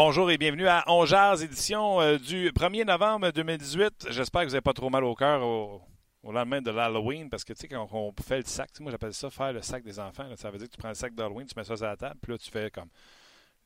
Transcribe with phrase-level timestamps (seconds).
[0.00, 4.06] Bonjour et bienvenue à On Jazz, édition euh, du 1er novembre 2018.
[4.10, 5.82] J'espère que vous n'avez pas trop mal au cœur au,
[6.22, 9.28] lendemain de l'Halloween, parce que tu sais, quand on fait le sac, moi j'appelle ça
[9.28, 10.28] faire le sac des enfants.
[10.36, 12.14] ça veut dire que tu prends le sac d'Halloween, tu mets ça sur la table,
[12.22, 12.90] puis là tu fais comme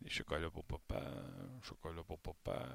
[0.03, 1.03] les chocolats pour papa,
[1.61, 2.67] chocolat pour papa,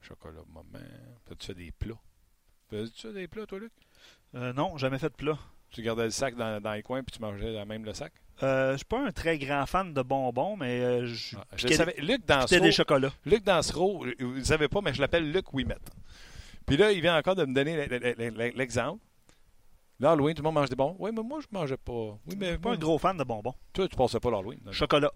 [0.00, 0.86] chocolat pour maman.
[1.26, 2.00] Puis là, tu fais des plats.
[2.70, 3.72] Faisais-tu ça des plats, toi, Luc?
[4.36, 5.38] Euh, non, jamais fait de plat.
[5.70, 8.12] Tu gardais le sac dans, dans les coins, puis tu mangeais la- même le sac?
[8.42, 11.56] Euh, je suis pas un très grand fan de bonbons, mais euh, je Ah, je
[11.56, 11.94] piquais le savais.
[11.98, 13.12] Luc piquais Dansereau, des chocolats.
[13.26, 15.76] Luc Dansereau, vous ne savez pas, mais je l'appelle Luc Ouimet.
[16.66, 17.86] Puis là, il vient encore de me donner
[18.54, 19.00] l'exemple.
[19.98, 20.96] L'Halloween, tout le monde mange des bonbons.
[20.98, 21.92] Oui, mais moi, je mangeais pas.
[22.26, 23.54] Oui, mais Je suis pas moi, un gros fan de bonbons.
[23.72, 24.60] toi, tu passais pas l'Halloween.
[24.70, 25.12] Chocolat.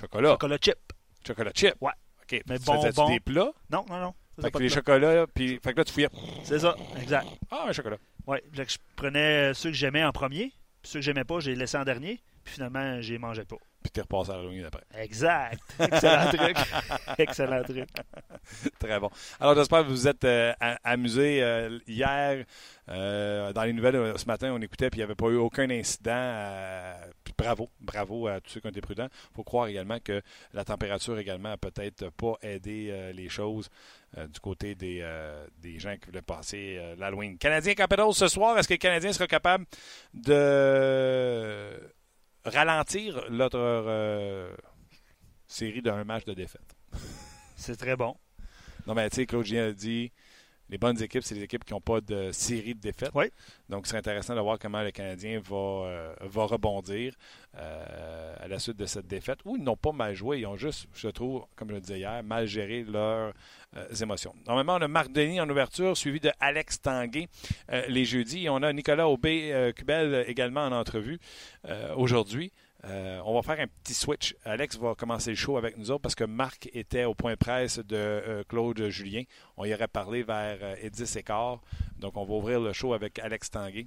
[0.00, 0.30] Chocolat.
[0.32, 0.78] Chocolat chip.
[1.24, 1.74] Chocolat chip.
[1.80, 1.92] Ouais.
[2.22, 2.42] OK.
[2.48, 3.08] Mais tu bonbons.
[3.08, 3.52] des plats?
[3.70, 4.14] Non, non, non.
[4.34, 6.08] Fait Ça, que les chocolats, puis fait que là, tu fouillais.
[6.42, 7.26] C'est ça, exact.
[7.50, 7.96] Ah, un chocolat.
[8.26, 11.76] Que je prenais ceux que j'aimais en premier, puis ceux que j'aimais pas, j'ai laissé
[11.76, 13.56] en dernier, puis finalement, j'ai mangé pas.
[13.82, 14.82] Puis t'es repassé à l'Halloween après.
[14.96, 15.60] Exact.
[15.78, 16.56] Excellent truc.
[17.18, 17.88] Excellent truc.
[18.80, 19.10] Très bon.
[19.38, 22.44] Alors, j'espère que vous vous êtes euh, amusés euh, hier.
[22.88, 25.36] euh, dans les nouvelles euh, ce matin, on écoutait, puis il n'y avait pas eu
[25.36, 26.12] aucun incident.
[27.36, 29.08] Bravo, bravo à tous ceux qui ont été prudents.
[29.10, 33.68] Il faut croire également que la température également a peut-être pas aidé euh, les choses
[34.16, 37.38] euh, du côté des, euh, des gens qui voulaient passer l'Halloween.
[37.38, 39.66] Canadien Capitals ce soir, est-ce que les Canadiens seront capables
[40.14, 41.78] de
[42.44, 44.54] ralentir notre
[45.46, 46.76] série d'un match de défaite?
[47.56, 48.16] C'est très bon.
[48.86, 50.12] Non, mais tu sais, Claude Gien a dit
[50.68, 53.10] les bonnes équipes, c'est les équipes qui n'ont pas de série de défaites.
[53.14, 53.26] Oui.
[53.68, 57.14] Donc, c'est intéressant de voir comment le Canadien va, euh, va rebondir
[57.56, 59.38] euh, à la suite de cette défaite.
[59.44, 60.40] Ou ils n'ont pas mal joué.
[60.40, 63.32] Ils ont juste, je trouve, comme je le disais hier, mal géré leurs
[63.76, 64.34] euh, émotions.
[64.46, 67.28] Normalement, on a Marc Denis en ouverture, suivi de Alex Tanguay
[67.88, 68.46] les jeudis.
[68.46, 71.18] Et on a Nicolas Aubé-Cubel également en entrevue
[71.96, 72.52] aujourd'hui.
[72.86, 74.36] Euh, on va faire un petit switch.
[74.44, 77.78] Alex va commencer le show avec nous autres parce que Marc était au point presse
[77.78, 79.22] de euh, Claude Julien.
[79.56, 81.60] On y aurait parlé vers euh, et 10 et quart.
[81.98, 83.86] Donc, on va ouvrir le show avec Alex Tanguay.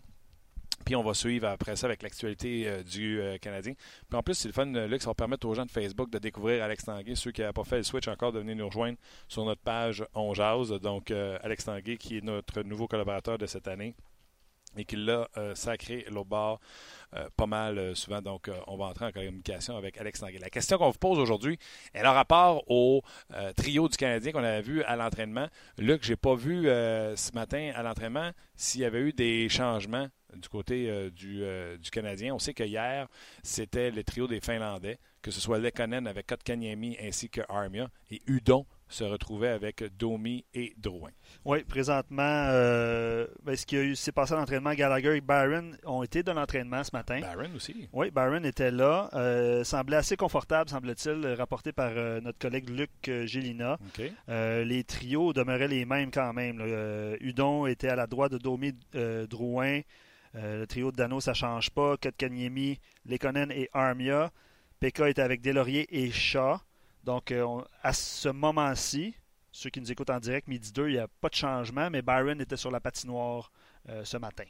[0.86, 3.74] Puis on va suivre après ça avec l'actualité euh, du Canadien.
[4.10, 6.20] Puis en plus, c'est le fun, Luc, ça va permettre aux gens de Facebook de
[6.20, 7.16] découvrir Alex Tanguay.
[7.16, 8.98] Ceux qui n'avaient pas fait le switch encore, de venir nous rejoindre
[9.30, 10.72] sur notre page On Jase.
[10.82, 13.96] Donc, Alex Tanguay, qui est notre nouveau collaborateur de cette année
[14.78, 16.60] et qui l'a euh, sacré l'au bord
[17.16, 18.22] euh, pas mal euh, souvent.
[18.22, 20.40] Donc, on va entrer en communication avec Alex Tanguay.
[20.40, 21.58] La question qu'on vous pose aujourd'hui,
[21.94, 23.02] elle a rapport au
[23.56, 25.48] trio du Canadien qu'on avait vu à l'entraînement.
[25.78, 30.48] Luc, j'ai pas vu ce matin à l'entraînement s'il y avait eu des changements du
[30.50, 31.44] côté du,
[31.80, 32.34] du Canadien.
[32.34, 33.08] On sait que hier,
[33.44, 38.22] c'était le trio des Finlandais, que ce soit Lekonen avec Kotkaniemi ainsi que Armia, et
[38.28, 41.12] Udon se retrouvait avec Domi et Drouin.
[41.46, 46.24] Oui, présentement, euh, ben, ce qui s'est passé à l'entraînement, Gallagher et Byron ont été
[46.24, 47.20] de l'entraînement ce matin.
[47.22, 47.88] Barron aussi.
[47.94, 49.10] Oui, Byron était là.
[49.14, 53.78] Euh, semblait assez confortable, semble-t-il, rapporté par euh, notre collègue Luc euh, Gélina.
[54.28, 56.58] Les trios demeuraient les mêmes quand même.
[56.58, 56.66] là.
[56.66, 58.74] Euh, Udon était à la droite de Domi
[59.30, 59.82] Drouin.
[60.34, 61.98] Le trio de Dano, ça change pas.
[61.98, 64.32] Kotkaniemi, Lekonen et Armia.
[64.80, 66.58] Pekka était avec Delaurier et Shaw.
[67.04, 69.16] Donc, euh, on- à ce moment-ci,
[69.52, 72.02] ceux qui nous écoutent en direct, midi 2, il n'y a pas de changement, mais
[72.02, 73.52] Byron était sur la patinoire
[73.88, 74.44] euh, ce matin.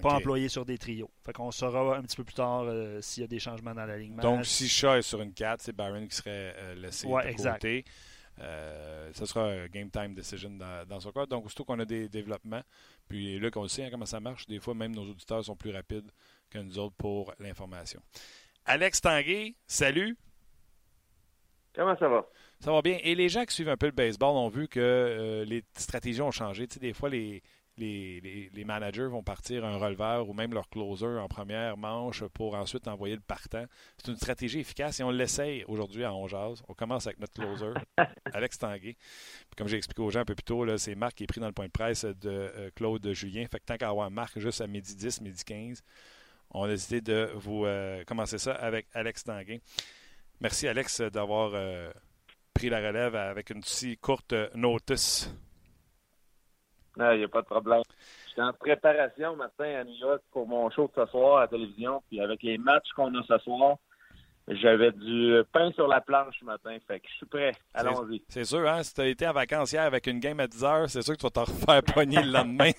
[0.00, 1.10] Pas employé sur des trios.
[1.22, 3.84] Fait qu'on saura un petit peu plus tard euh, s'il y a des changements dans
[3.84, 4.22] l'alignement.
[4.22, 7.28] Donc, si Shaw est sur une 4, c'est Barron qui serait euh, laissé Ouais, de
[7.28, 7.54] exact.
[7.56, 7.84] côté.
[8.38, 11.26] Ce sera un game time decision dans, dans son cas.
[11.26, 12.62] Donc, aussitôt qu'on a des développements,
[13.08, 15.70] puis là, qu'on sait hein, comment ça marche, des fois, même nos auditeurs sont plus
[15.72, 16.10] rapides
[16.48, 18.00] que nous autres pour l'information.
[18.64, 20.16] Alex Tanguay, salut.
[21.74, 22.26] Comment ça va?
[22.60, 22.98] Ça va bien.
[23.02, 26.20] Et les gens qui suivent un peu le baseball ont vu que euh, les stratégies
[26.22, 26.66] ont changé.
[26.68, 27.42] Tu sais, des fois, les,
[27.78, 32.22] les, les- les managers vont partir un releveur ou même leur closer en première manche
[32.34, 33.64] pour ensuite envoyer le partant.
[33.96, 36.62] C'est une stratégie efficace et on l'essaye aujourd'hui à Onjaz.
[36.68, 37.72] On commence avec notre closer,
[38.34, 38.92] Alex Tanguay.
[38.94, 41.40] Puis comme j'ai expliqué aux gens un peu plus tôt, c'est Marc qui est pris
[41.40, 43.46] dans le point de presse de euh, Claude Julien.
[43.50, 45.82] Fait que tant qu'à avoir Marc juste à midi 10, midi 15,
[46.50, 49.62] on a décidé de vous euh, commencer ça avec Alex Tanguay.
[50.42, 51.92] Merci Alex d'avoir euh,
[52.52, 55.32] pris la relève avec une si courte notice.
[56.96, 57.82] Il n'y a pas de problème.
[58.28, 61.48] J'étais en préparation matin à New York pour mon show de ce soir à la
[61.48, 62.02] télévision.
[62.08, 63.76] Puis avec les matchs qu'on a ce soir,
[64.48, 66.76] j'avais du pain sur la planche ce matin.
[66.88, 67.52] Fait que je suis prêt.
[67.72, 68.24] Allons-y.
[68.28, 68.82] C'est sûr, hein?
[68.82, 71.14] Si tu as été en vacances hier avec une game à 10 heures, c'est sûr
[71.14, 72.72] que tu vas t'en refaire pogner le lendemain.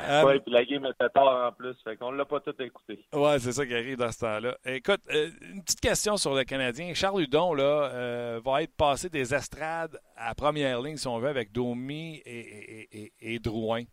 [0.08, 1.74] Euh, Oui, puis la game était tard en plus.
[1.82, 3.04] Fait qu'on l'a pas tout écouté.
[3.12, 4.56] Ouais, c'est ça qui arrive dans ce temps-là.
[4.66, 6.92] Écoute, euh, une petite question sur le Canadien.
[6.94, 11.28] Charles Hudon là, euh, va être passé des estrades à première ligne, si on veut,
[11.28, 13.84] avec Domi et, et, et- et Drouin.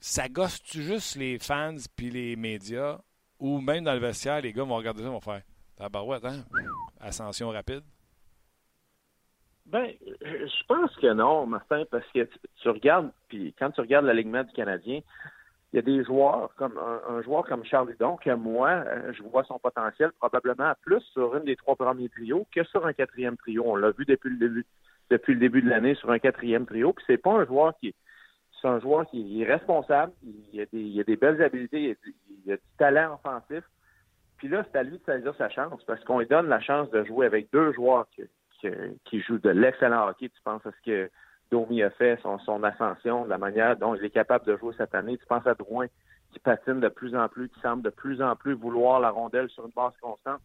[0.00, 2.98] Ça gosse-tu juste les fans puis les médias?
[3.38, 5.42] Ou même dans le vestiaire, les gars vont regarder ça vont faire
[5.76, 6.44] Tabarouette, hein?
[7.00, 7.82] ascension rapide?
[9.66, 9.90] Ben,
[10.22, 12.28] je pense que non, Martin, parce que
[12.62, 15.00] tu, regardes, puis quand tu regardes l'alignement du Canadien,
[15.72, 19.22] il y a des joueurs comme un, joueur comme Charles Hudon que moi, euh, je
[19.24, 23.36] vois son potentiel probablement plus sur une des trois premiers trios que sur un quatrième
[23.36, 23.64] trio.
[23.66, 24.66] On l'a vu depuis le début
[25.10, 26.92] depuis le début de l'année sur un quatrième trio.
[26.92, 27.92] Puis c'est pas un joueur qui
[28.62, 30.12] c'est un joueur qui est responsable,
[30.52, 31.96] il a des, il a des belles habiletés,
[32.44, 33.64] il a, du talent offensif.
[34.38, 36.90] Puis là, c'est à lui de saisir sa chance parce qu'on lui donne la chance
[36.90, 38.22] de jouer avec deux joueurs qui,
[38.60, 40.28] qui, jouent de l'excellent hockey.
[40.28, 41.10] Tu penses à ce que
[41.50, 44.94] Domi a fait, son, son ascension, la manière dont il est capable de jouer cette
[44.94, 45.16] année.
[45.18, 45.86] Tu penses à Drouin
[46.32, 49.48] qui patine de plus en plus, qui semble de plus en plus vouloir la rondelle
[49.50, 50.40] sur une base constante.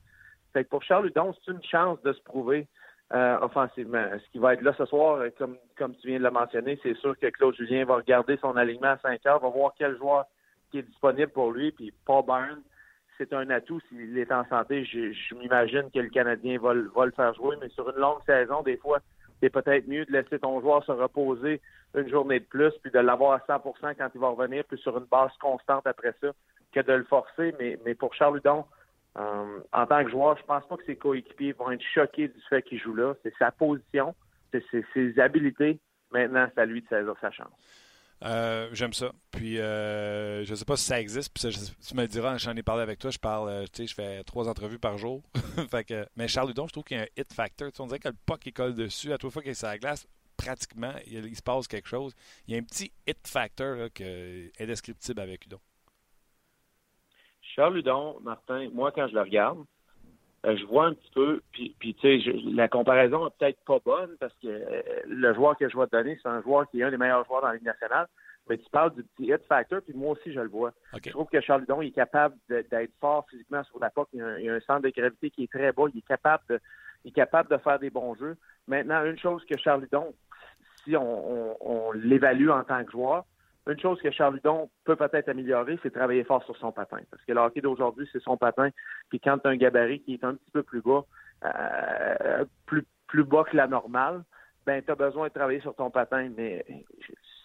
[0.54, 2.68] Fait que pour Charles Hudon, c'est une chance de se prouver
[3.14, 4.06] euh, offensivement.
[4.14, 6.80] Ce qui va être là ce soir, euh, comme, comme tu viens de le mentionner,
[6.82, 9.98] c'est sûr que Claude Julien va regarder son alignement à 5 heures, va voir quel
[9.98, 10.26] joueur
[10.72, 12.62] qui est disponible pour lui, puis Paul Byrne,
[13.22, 14.84] c'est un atout s'il est en santé.
[14.84, 18.78] Je, m'imagine que le Canadien va, le faire jouer, mais sur une longue saison, des
[18.78, 19.00] fois,
[19.40, 21.62] c'est peut-être mieux de laisser ton joueur se reposer
[21.96, 24.98] une journée de plus, puis de l'avoir à 100% quand il va revenir, puis sur
[24.98, 26.32] une base constante après ça,
[26.72, 27.54] que de le forcer.
[27.60, 28.66] Mais, pour Charles Hudon,
[29.20, 32.42] euh, en tant que joueur, je pense pas que ses coéquipiers vont être choqués du
[32.50, 33.14] fait qu'il joue là.
[33.22, 34.16] C'est sa position,
[34.52, 34.64] c'est
[34.94, 35.80] ses, habilités.
[36.12, 37.52] Maintenant, c'est à lui de saisir sa chance.
[38.24, 39.12] Euh, j'aime ça.
[39.32, 41.34] Puis, euh, je sais pas si ça existe.
[41.34, 43.10] Puis, tu me le diras, j'en ai parlé avec toi.
[43.10, 45.24] Je parle, euh, tu sais, je fais trois entrevues par jour.
[45.72, 47.70] fait que, mais Charles Hudon, je trouve qu'il y a un hit factor.
[47.80, 49.12] on dirait que le puck, il colle dessus.
[49.12, 50.08] À toute fois qu'il est sur la glace,
[50.38, 52.14] pratiquement, il, se passe quelque chose.
[52.48, 55.60] Il y a un petit hit factor là, est indescriptible avec Hudon.
[57.56, 59.66] Charles Hudon, Martin, moi, quand je le regarde,
[60.44, 64.16] je vois un petit peu, puis, puis tu sais, la comparaison est peut-être pas bonne
[64.20, 66.84] parce que euh, le joueur que je vais te donner, c'est un joueur qui est
[66.84, 68.08] un des meilleurs joueurs dans la Ligue nationale.
[68.50, 70.74] Mais tu parles du petit hit factor, puis moi aussi, je le vois.
[71.06, 74.10] Je trouve que Charles Hudon est capable d'être fort physiquement sur la POC.
[74.14, 75.84] Il, y a un, centre de gravité qui est très bas.
[75.94, 76.60] Il est capable de,
[77.06, 78.36] il est capable de faire des bons jeux.
[78.68, 80.12] Maintenant, une chose que Charles Hudon,
[80.84, 83.26] si on l'évalue en tant que joueur,
[83.68, 87.00] une chose que Charles Hudon peut peut-être améliorer, c'est travailler fort sur son patin.
[87.12, 88.70] Parce que le d'aujourd'hui, c'est son patin.
[89.10, 91.06] Puis quand tu as un gabarit qui est un petit peu plus bas,
[91.46, 94.24] euh, plus, plus bas que la normale,
[94.66, 96.30] ben tu as besoin de travailler sur ton patin.
[96.36, 96.66] Mais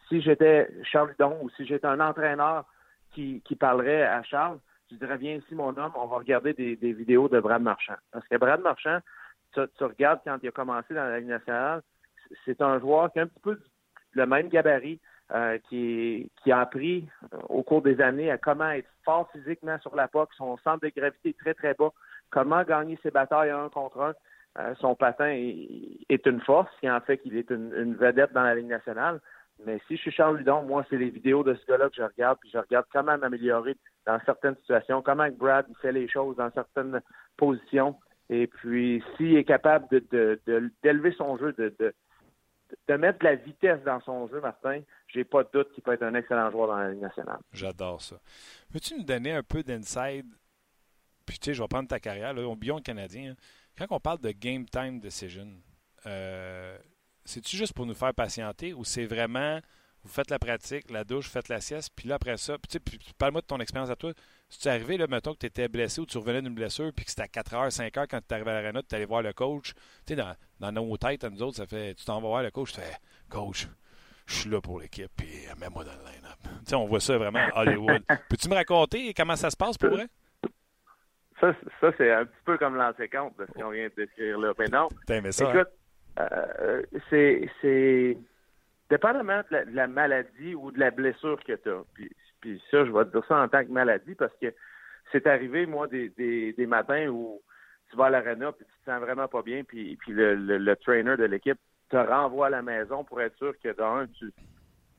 [0.09, 2.65] si j'étais Charles Hudon ou si j'étais un entraîneur
[3.13, 4.59] qui, qui parlerait à Charles,
[4.91, 7.97] je dirais viens ici mon homme, on va regarder des, vidéos de Brad Marchand.
[8.13, 9.01] Parce que Brad Marchand,
[9.53, 11.83] tu, tu regardes quand il a commencé dans la Ligue nationale,
[12.45, 13.59] c'est un joueur qui a un petit peu
[14.13, 15.01] le même gabarit,
[15.35, 19.77] euh, qui, qui, a appris euh, au cours des années à comment être fort physiquement
[19.81, 21.91] sur la POC, son centre de gravité est très, très bas,
[22.31, 24.15] comment gagner ses batailles un contre un.
[24.59, 28.55] Euh, son patin est, une force, qui en fait qu'il est une, vedette dans la
[28.55, 29.21] Ligue nationale.
[29.65, 32.03] Mais si je suis Charles Ludon, moi, c'est les vidéos de ce gars-là que je
[32.03, 33.77] regarde, puis je regarde comment m'améliorer
[34.07, 37.01] dans certaines situations, comment Brad fait les choses dans certaines
[37.37, 37.97] positions.
[38.31, 40.41] Et puis, s'il est capable de,
[40.85, 41.93] d'élever son jeu, de, de
[42.97, 46.03] mettre de la vitesse dans son jeu, Martin, j'ai pas de doute qu'il peut être
[46.03, 47.39] un excellent joueur dans la Ligue nationale.
[47.53, 48.17] J'adore ça.
[48.73, 50.27] Peux-tu nous donner un peu d'inside?
[51.27, 53.33] Puis, tu sais, je vais prendre ta carrière, là, au Bion canadien.
[53.33, 53.37] Hein.
[53.77, 55.49] Quand on parle de game time decision,
[56.07, 56.79] euh,
[57.25, 59.61] c'est-tu juste pour nous faire patienter ou c'est vraiment
[60.07, 62.99] vous faites la pratique, la douche, vous faites la sieste, puis là, après ça, puis,
[63.19, 64.13] parle-moi de ton expérience à toi.
[64.49, 66.93] Si tu es arrivé, là, mettons que tu étais blessé ou tu revenais d'une blessure,
[66.95, 68.95] puis que c'était à 4 h, 5 h quand tu es arrivé à l'arena, tu
[68.95, 69.75] allé voir le coach?
[69.75, 72.43] Tu sais, dans, dans, nos têtes, à nous autres, ça fait, tu t'en vas voir
[72.43, 72.97] le coach, tu fais,
[73.29, 73.67] coach,
[74.27, 75.29] je suis là pour l'équipe, puis
[75.61, 76.39] mets-moi dans le line-up.
[76.43, 78.03] Tu sais, on voit ça vraiment à Hollywood.
[78.29, 80.07] Peux-tu me raconter comment ça se passe pour vrai?
[81.41, 84.53] Ça, ça c'est un petit peu comme l'antécompte de ce qu'on vient de décrire là.
[84.59, 84.89] Mais non.
[85.33, 85.69] ça, écoute,
[86.17, 86.29] hein?
[86.33, 88.17] euh, c'est
[88.91, 91.85] dépendamment de la, maladie ou de la blessure que tu as.
[92.41, 94.53] Puis, ça, je vais te dire ça en tant que maladie parce que
[95.13, 97.41] c'est arrivé, moi, des, matins où
[97.91, 101.17] tu vas à l'arena puis tu te sens vraiment pas bien, puis, puis le, trainer
[101.17, 104.33] de l'équipe te renvoie à la maison pour être sûr que dans tu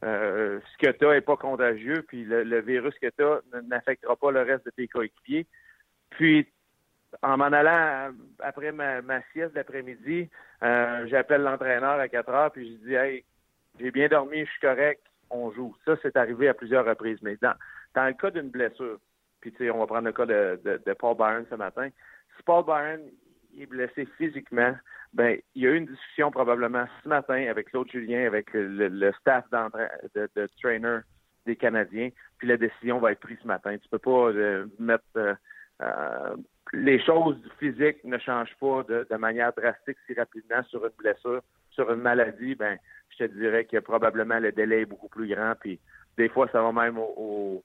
[0.03, 4.15] euh, ce que tu as n'est pas contagieux, puis le, virus que tu as n'affectera
[4.15, 5.47] pas le reste de tes coéquipiers.
[6.11, 6.47] Puis,
[7.23, 10.29] en m'en allant après ma, ma sieste d'après-midi,
[10.63, 13.25] euh, j'appelle l'entraîneur à 4 heures, puis je dis Hey,
[13.79, 15.75] j'ai bien dormi, je suis correct, on joue.
[15.85, 17.19] Ça, c'est arrivé à plusieurs reprises.
[17.21, 17.55] Mais dans,
[17.95, 18.99] dans le cas d'une blessure,
[19.41, 21.89] puis tu sais, on va prendre le cas de, de, Paul Byron ce matin.
[22.35, 23.01] Si Paul Byron
[23.57, 24.75] est blessé physiquement,
[25.13, 29.11] ben il y a eu une discussion probablement ce matin avec Claude Julien, avec le,
[29.19, 30.99] staff de, de, trainer
[31.45, 33.77] des Canadiens, puis la décision va être prise ce matin.
[33.77, 35.33] Tu peux pas euh, mettre euh,
[35.81, 36.35] euh,
[36.73, 41.91] les choses physiques ne changent pas de, manière drastique si rapidement sur une blessure, sur
[41.91, 42.77] une maladie, ben
[43.09, 45.53] je te dirais que probablement le délai est beaucoup plus grand.
[45.59, 45.79] Puis
[46.17, 47.63] des fois, ça va même au,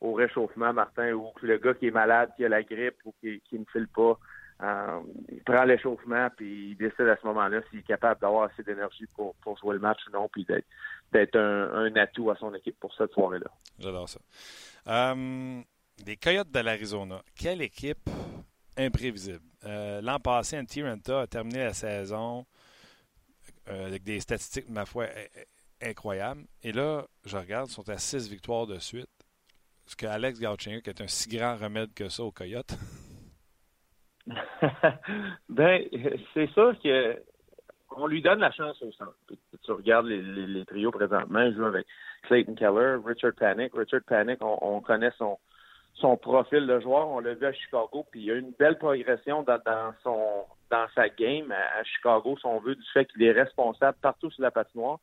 [0.00, 3.64] réchauffement, Martin, ou le gars qui est malade, qui a la grippe ou qui, ne
[3.72, 4.18] file pas,
[4.62, 5.00] euh,
[5.30, 9.06] il prend l'échauffement, puis il décide à ce moment-là s'il est capable d'avoir assez d'énergie
[9.14, 10.46] pour, pour jouer le match ou non, puis
[11.12, 13.50] d'être un, un, atout à son équipe pour cette soirée-là.
[13.78, 14.18] J'adore ça.
[14.88, 15.62] Euh,
[16.06, 18.08] les Coyotes de l'Arizona, quelle équipe
[18.76, 19.40] imprévisible.
[19.64, 22.46] Euh, L'an passé, Antiranta a terminé la saison
[23.68, 25.06] euh, avec des statistiques, ma foi,
[25.82, 26.44] incroyables.
[26.62, 29.10] Et là, je regarde, ils sont à six victoires de suite.
[29.86, 32.76] Est-ce que Alex qui est un si grand remède que ça aux Coyotes?
[35.48, 35.84] ben,
[36.34, 37.22] c'est sûr que
[37.96, 39.16] on lui donne la chance au centre.
[39.64, 41.86] Tu regardes les, les, trios présentement, il joue avec
[42.22, 43.72] Clayton Keller, Richard Panic.
[43.74, 45.38] Richard Panic, on, connaît son,
[46.00, 47.08] son profil de joueur.
[47.08, 50.86] On l'a vu à Chicago, puis il y a une belle progression dans, son dans
[50.94, 54.50] sa game à, Chicago, si on veut, du fait qu'il est responsable partout sur la
[54.50, 54.98] patinoire.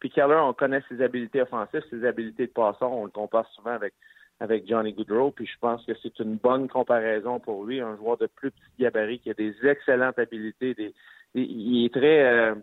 [0.00, 2.92] Puis Keller, on connaît ses habiletés offensives, ses habiletés de passeur.
[2.92, 3.94] On le compare souvent avec
[4.40, 8.16] avec Johnny Goodrow, puis je pense que c'est une bonne comparaison pour lui, un joueur
[8.18, 10.94] de plus petit gabarit qui a des excellentes habiletés, des,
[11.34, 12.54] il est très euh,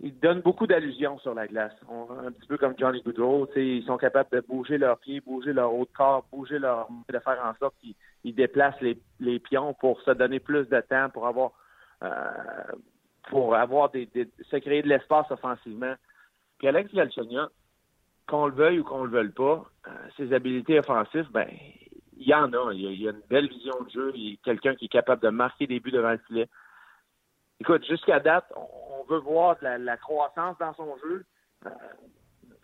[0.00, 1.72] il donne beaucoup d'allusions sur la glace.
[1.90, 5.74] un petit peu comme Johnny Goodrow, ils sont capables de bouger leurs pieds, bouger leur
[5.74, 10.00] haut de corps, bouger leur de faire en sorte qu'ils déplacent les, les, pions pour
[10.02, 11.50] se donner plus de temps, pour avoir
[12.04, 12.08] euh,
[13.28, 14.08] pour avoir des,
[14.50, 15.94] se créer de l'espace offensivement.
[16.58, 17.50] Puis Alex Galchenyuk,
[18.28, 21.48] qu'on le veuille ou qu'on le veuille pas, euh, ses habiletés offensives, ben,
[22.16, 22.72] il y en a.
[22.72, 24.12] Il y a, une belle vision de jeu.
[24.14, 26.48] Il est quelqu'un qui est capable de marquer des buts devant le filet.
[27.60, 31.24] Écoute, jusqu'à date, on, veut voir la, croissance dans son jeu.
[31.66, 31.70] Euh,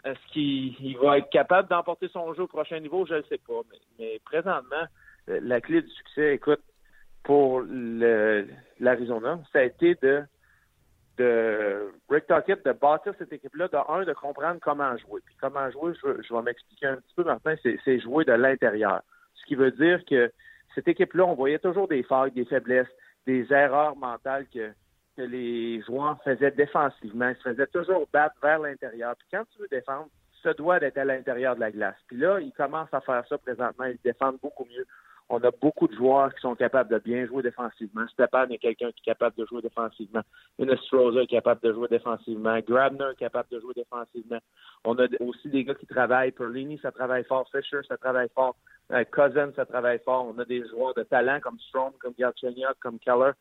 [0.04, 3.06] est-ce qu'il va être capable d'emporter son jeu au prochain niveau?
[3.06, 3.60] Je ne sais pas.
[3.98, 4.84] Mais, présentement,
[5.26, 6.60] la clé du succès, écoute,
[7.22, 10.22] pour l'Arizona, ça a été de
[11.16, 15.20] de de bâtir cette équipe-là, de un, de comprendre comment jouer.
[15.24, 19.02] Puis comment jouer, je, vais m'expliquer un petit peu, Martin, c'est jouer de l'intérieur.
[19.34, 20.32] Ce qui veut dire que
[20.74, 22.88] cette équipe-là, on voyait toujours des failles, des faiblesses,
[23.26, 24.72] des erreurs mentales que,
[25.16, 27.28] que les joueurs faisaient défensivement.
[27.28, 29.14] Ils se faisaient toujours battre vers l'intérieur.
[29.16, 30.08] Puis quand tu veux défendre,
[30.42, 31.96] ça doit d'être à l'intérieur de la glace.
[32.06, 33.86] Puis là, ils commencent à faire ça présentement.
[33.86, 34.86] Ils défendent beaucoup mieux.
[35.30, 38.06] On a beaucoup de joueurs qui sont capables de bien jouer défensivement.
[38.08, 40.20] Stepan est quelqu'un qui est capable de jouer défensivement.
[40.58, 42.58] Innestroza est capable de jouer défensivement.
[42.60, 44.38] Grabner est capable de jouer défensivement.
[44.84, 46.32] On a aussi des gars qui travaillent.
[46.32, 47.48] Perlini, ça travaille fort.
[47.50, 48.54] Fisher, ça travaille fort.
[48.92, 50.26] Euh, Cousin, ça travaille fort.
[50.26, 53.32] On a des joueurs de talent comme Strom, comme Galchenyuk, comme Keller.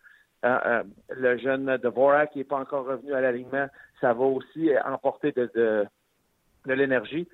[0.43, 3.67] Euh, euh, le jeune Dvorak qui n'est pas encore revenu à l'alignement,
[4.01, 5.85] ça va aussi emporter de,
[6.65, 7.27] l'énergie.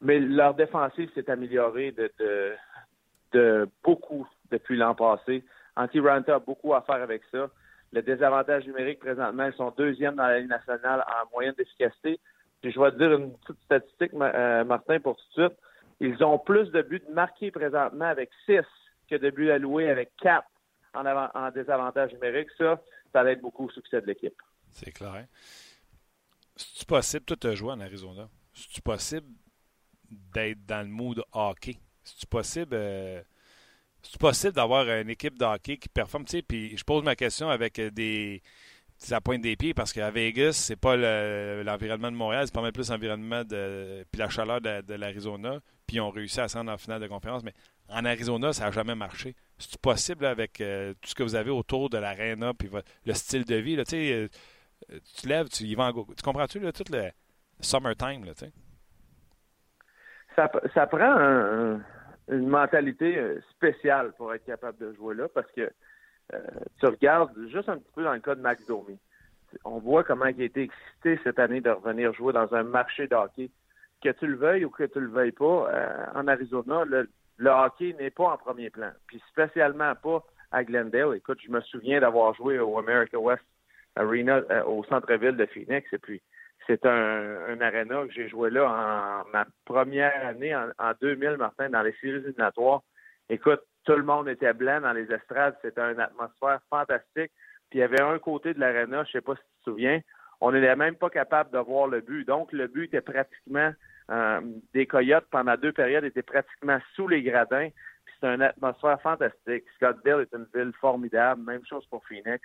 [0.00, 2.52] Mais leur défensive s'est améliorée de, de
[3.34, 5.44] de beaucoup depuis l'an passé.
[5.76, 7.50] Anti-Ranta a beaucoup à faire avec ça.
[7.92, 12.18] Le désavantage numérique, présentement, ils sont deuxième dans la Ligue nationale en moyenne d'efficacité.
[12.62, 15.58] Je vais te dire une petite statistique, euh, Martin, pour tout de suite.
[16.00, 18.64] Ils ont plus de buts marqués présentement avec six
[19.10, 20.48] que de buts alloués avec quatre
[20.94, 22.48] en, en désavantage numérique.
[22.58, 22.80] Ça,
[23.12, 24.40] ça être beaucoup au succès de l'équipe.
[24.72, 25.26] C'est clair.
[26.56, 28.28] C'est possible, toi, tu joué en Arizona?
[28.52, 29.26] C'est possible
[30.10, 31.76] d'être dans le mood hockey?
[32.04, 32.74] C'est possible.
[32.74, 33.22] Euh,
[34.02, 37.16] c'est possible d'avoir une équipe de hockey qui performe, tu sais, puis je pose ma
[37.16, 38.42] question avec euh, des,
[38.98, 42.72] ça pointe des pieds parce qu'à Vegas, c'est pas l'environnement de Montréal, c'est pas mal
[42.72, 46.76] plus l'environnement de puis la chaleur de, l'Arizona, puis ils ont réussi à s'en en
[46.76, 47.54] finale de conférence, mais
[47.88, 49.34] en Arizona, ça n'a jamais marché.
[49.58, 52.68] C'est possible avec euh, tout ce que vous avez autour de l'aréna puis
[53.06, 54.28] le style de vie, tu
[55.22, 56.06] te lèves, tu y vas en go.
[56.16, 57.10] Tu comprends-tu tout le
[57.60, 58.32] summertime, là?
[60.36, 61.80] Ça, ça prend un,
[62.28, 65.70] une mentalité euh, spéciale pour être capable de jouer là parce que
[66.32, 66.38] euh,
[66.80, 68.98] tu regardes juste un petit peu dans le cas de Max Domi.
[69.64, 73.06] On voit comment il a été excité cette année de revenir jouer dans un marché
[73.06, 73.50] de hockey.
[74.02, 77.08] Que tu le veuilles ou que tu le veuilles pas, euh, en Arizona, le,
[77.40, 78.90] hockey n'est pas en premier plan.
[79.06, 81.16] Puis spécialement pas à Glendale.
[81.16, 83.42] Écoute, je me souviens d'avoir joué au America West
[83.96, 86.20] Arena au centre-ville de Phoenix et puis
[86.66, 91.68] c'est un, un arena que j'ai joué là en ma première année, en, 2000, Martin,
[91.68, 92.82] dans les séries éliminatoires.
[93.28, 95.56] Écoute, tout le monde était blanc dans les estrades.
[95.62, 97.32] C'était une atmosphère fantastique.
[97.70, 100.00] Puis il y avait un côté de l'arena, je sais pas si tu te souviens,
[100.40, 102.26] on n'était même pas capable de voir le but.
[102.26, 103.72] Donc, le but était pratiquement
[104.10, 104.40] euh,
[104.72, 107.68] des coyotes pendant deux périodes étaient pratiquement sous les gradins.
[108.14, 109.64] C'était une atmosphère fantastique.
[109.76, 111.42] Scottsdale est une ville formidable.
[111.42, 112.40] Même chose pour Phoenix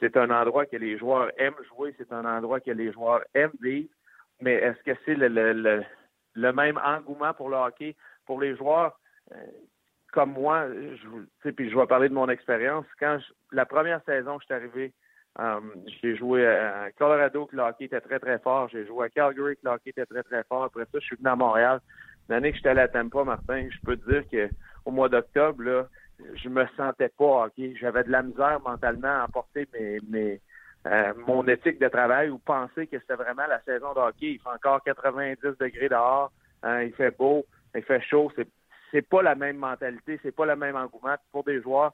[0.00, 3.52] c'est un endroit que les joueurs aiment jouer, c'est un endroit que les joueurs aiment
[3.60, 3.88] vivre,
[4.40, 5.28] mais est-ce que c'est le,
[6.34, 7.96] le, même engouement pour le hockey?
[8.26, 8.98] Pour les joueurs?
[9.32, 9.36] Euh,
[10.12, 12.86] comme moi, je, puis je vais parler de mon expérience.
[13.00, 13.18] Quand
[13.50, 14.92] la première saison, je suis arrivé,
[15.40, 15.60] euh,
[16.00, 18.68] j'ai joué à Colorado, que le hockey était très, très fort.
[18.68, 20.64] J'ai joué à Calgary, que le hockey était très, très fort.
[20.64, 21.80] Après ça, je suis venu à Montréal.
[22.28, 24.50] L'année que j'étais allé à Tampa, Martin, je peux te dire
[24.84, 25.86] qu'au mois d'octobre, là,
[26.34, 27.74] je me sentais pas hockey.
[27.80, 30.40] J'avais de la misère mentalement à porter mes, mes
[30.86, 34.32] euh, mon éthique de travail ou penser que c'était vraiment la saison de hockey.
[34.32, 36.30] Il fait encore 90 degrés dehors,
[36.62, 38.30] hein, il fait beau, il fait chaud.
[38.36, 38.46] C'est
[38.94, 41.92] c'est pas la même mentalité, c'est pas le même engouement pour des joueurs.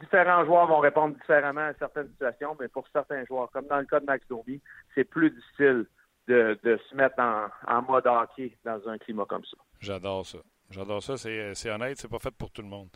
[0.00, 3.86] Différents joueurs vont répondre différemment à certaines situations, mais pour certains joueurs, comme dans le
[3.86, 4.60] cas de Max Domi,
[4.94, 5.86] c'est plus difficile
[6.28, 9.56] de, se mettre en, mode hockey dans un climat comme ça.
[9.80, 10.38] J'adore ça.
[10.70, 11.16] J'adore ça.
[11.16, 12.88] C'est honnête, c'est pas fait pour tout le monde.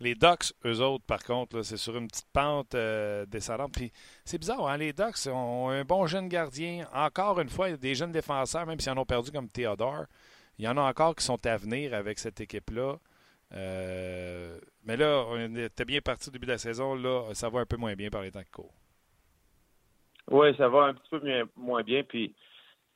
[0.00, 3.72] Les Ducks, eux autres, par contre, c'est sur une petite pente euh, descendante.
[3.72, 3.92] Puis
[4.24, 4.78] c'est bizarre, hein?
[4.78, 6.86] les Ducks ont un bon jeune gardien.
[6.94, 10.06] Encore une fois, des jeunes défenseurs, même s'ils en ont perdu comme Theodore.
[10.58, 12.96] Il y en a encore qui sont à venir avec cette équipe-là.
[13.54, 16.94] Euh, mais là, on était bien parti au début de la saison.
[16.94, 18.74] Là, ça va un peu moins bien par les temps qui courent.
[20.30, 21.20] Oui, ça va un petit peu
[21.56, 22.02] moins bien.
[22.04, 22.34] Puis,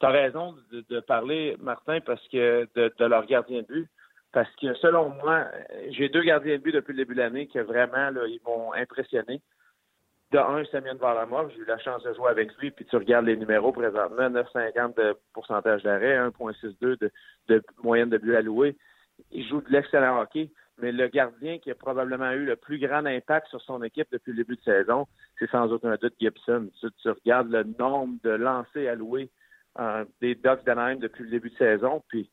[0.00, 3.88] tu as raison de, parler, Martin, parce que de, leur gardien de but.
[4.32, 5.44] Parce que selon moi,
[5.90, 9.42] j'ai deux gardiens de but depuis le début de l'année qui vraiment, ils m'ont impressionné.
[10.30, 13.26] De un, Samuel Varlamov, j'ai eu la chance de jouer avec lui, puis tu regardes
[13.26, 17.10] les numéros présentement, 9,50 de pourcentage d'arrêt, 1,62 de,
[17.48, 18.78] de moyenne de but alloué.
[19.30, 20.50] Il joue de l'excellent hockey,
[20.82, 24.32] mais le gardien qui a probablement eu le plus grand impact sur son équipe depuis
[24.32, 25.06] le début de saison,
[25.38, 26.68] c'est sans aucun doute Gibson.
[26.80, 29.30] Tu, regardes le nombre de lancers alloués
[29.78, 32.28] euh, des Ducks d'Anaheim depuis le début de saison, puis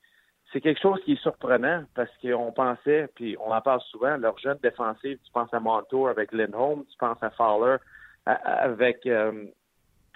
[0.52, 4.38] c'est quelque chose qui est surprenant parce qu'on pensait, puis on en parle souvent, leur
[4.40, 7.78] jeune défensif, tu penses à Montour avec Lindholm, tu penses à Fowler
[8.26, 9.46] avec, euh,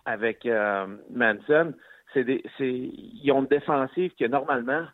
[0.05, 1.73] avec euh, Manson.
[2.13, 2.25] C'est,
[2.59, 4.85] ils ont une défensive que normalement,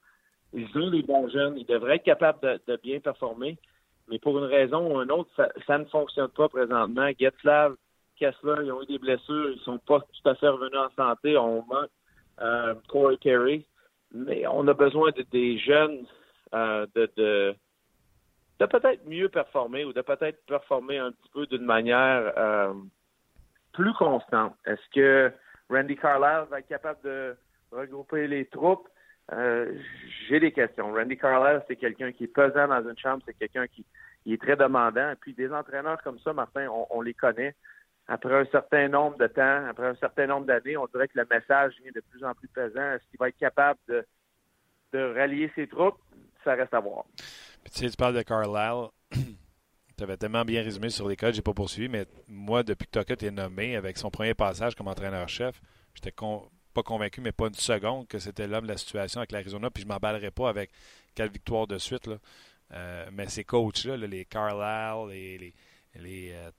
[0.53, 3.57] ils ont des bons jeunes, ils devraient être capables de, bien performer,
[4.07, 5.29] mais pour une raison ou une autre,
[5.67, 7.09] ça, ne fonctionne pas présentement.
[7.19, 7.75] Getzlav,
[8.17, 11.37] Kessler, ils ont eu des blessures, ils sont pas tout à fait revenus en santé.
[11.37, 11.89] On manque
[12.41, 13.65] euh, Corey Carey
[14.11, 16.05] mais on a besoin de, des jeunes
[16.53, 17.55] euh, de, de,
[18.59, 22.73] de peut-être mieux performer ou de peut-être performer un petit peu d'une manière euh,
[23.73, 24.55] plus constante.
[24.65, 25.31] Est-ce que
[25.69, 27.37] Randy Carlisle va être capable de
[27.71, 28.87] regrouper les troupes?
[29.33, 29.73] Euh,
[30.27, 30.91] j'ai des questions.
[30.91, 33.85] Randy Carlisle, c'est quelqu'un qui est pesant dans une chambre, c'est quelqu'un qui,
[34.25, 35.11] est très demandant.
[35.11, 37.55] Et puis des entraîneurs comme ça, Martin, on, les connaît
[38.07, 41.27] après un certain nombre de temps, après un certain nombre d'années, on dirait que le
[41.29, 42.93] message vient de plus en plus pesant.
[42.93, 44.05] Est-ce qu'il va être capable de,
[44.93, 45.99] de rallier ses troupes?
[46.43, 47.05] Ça reste à voir.
[47.65, 48.89] tu sais, tu parles de Carlisle.
[49.11, 52.99] tu avais tellement bien résumé sur les codes, j'ai pas poursuivi, mais moi, depuis que
[52.99, 55.61] Tuckett est nommé, avec son premier passage comme entraîneur-chef,
[55.93, 56.11] j'étais
[56.73, 59.83] pas convaincu, mais pas une seconde, que c'était l'homme de la situation avec l'Arizona, puis
[59.83, 60.71] je m'emballerais pas avec
[61.15, 62.07] quelle victoire de suite.
[62.07, 62.17] Là.
[62.73, 65.53] Euh, mais ces coachs-là, les Carlisle, les, les
[65.95, 66.51] les euh,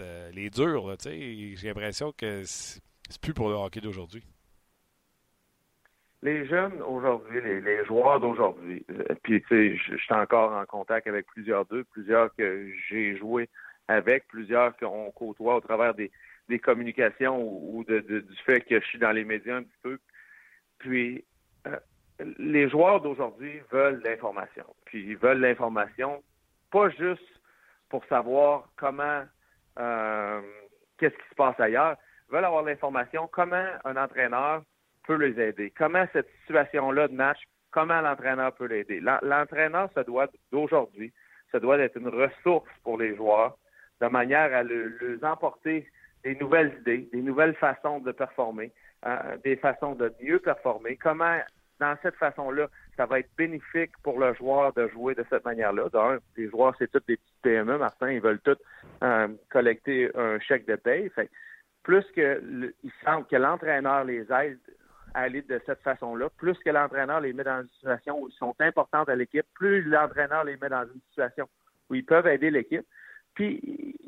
[0.00, 0.96] euh, les durs.
[1.04, 2.80] J'ai l'impression que c'est
[3.20, 4.22] plus pour le hockey d'aujourd'hui.
[6.22, 8.84] Les jeunes aujourd'hui, les, joueurs d'aujourd'hui,
[9.22, 13.48] puis tu sais, je suis encore en contact avec plusieurs d'eux, plusieurs que j'ai joué
[13.86, 16.10] avec, plusieurs qu'on côtoie au travers des,
[16.58, 19.98] communications ou, du fait que je suis dans les médias un petit peu.
[20.78, 21.24] Puis
[22.38, 24.64] les joueurs d'aujourd'hui veulent l'information.
[24.86, 26.22] Puis ils veulent l'information
[26.70, 27.22] pas juste
[27.88, 29.24] pour savoir comment,
[29.78, 30.40] euh,
[30.98, 31.96] qu'est-ce qui se passe ailleurs,
[32.28, 34.62] veulent avoir l'information, comment un entraîneur
[35.06, 37.38] peut les aider, comment cette situation-là de match,
[37.70, 39.00] comment l'entraîneur peut l'aider.
[39.00, 41.12] L'entraîneur, ça doit, d'aujourd'hui,
[41.50, 43.56] ça doit être une ressource pour les joueurs,
[44.02, 45.88] de manière à leur emporter
[46.24, 48.72] des nouvelles idées, des nouvelles façons de performer,
[49.06, 51.38] euh, des façons de mieux performer, comment,
[51.80, 55.88] dans cette façon-là, ça va être bénéfique pour le joueur de jouer de cette manière-là?
[55.90, 58.58] D'un, les joueurs, c'est tous des petits PME, Martin, ils veulent tous
[59.04, 61.08] euh, collecter un chèque de paye.
[61.10, 61.30] Fait
[61.84, 62.42] plus que
[62.82, 64.58] il semble que l'entraîneur les aide
[65.14, 68.34] à aller de cette façon-là, plus que l'entraîneur les met dans une situation où ils
[68.34, 71.48] sont importants à l'équipe, plus l'entraîneur les met dans une situation
[71.88, 72.86] où ils peuvent aider l'équipe.
[73.38, 74.04] Puis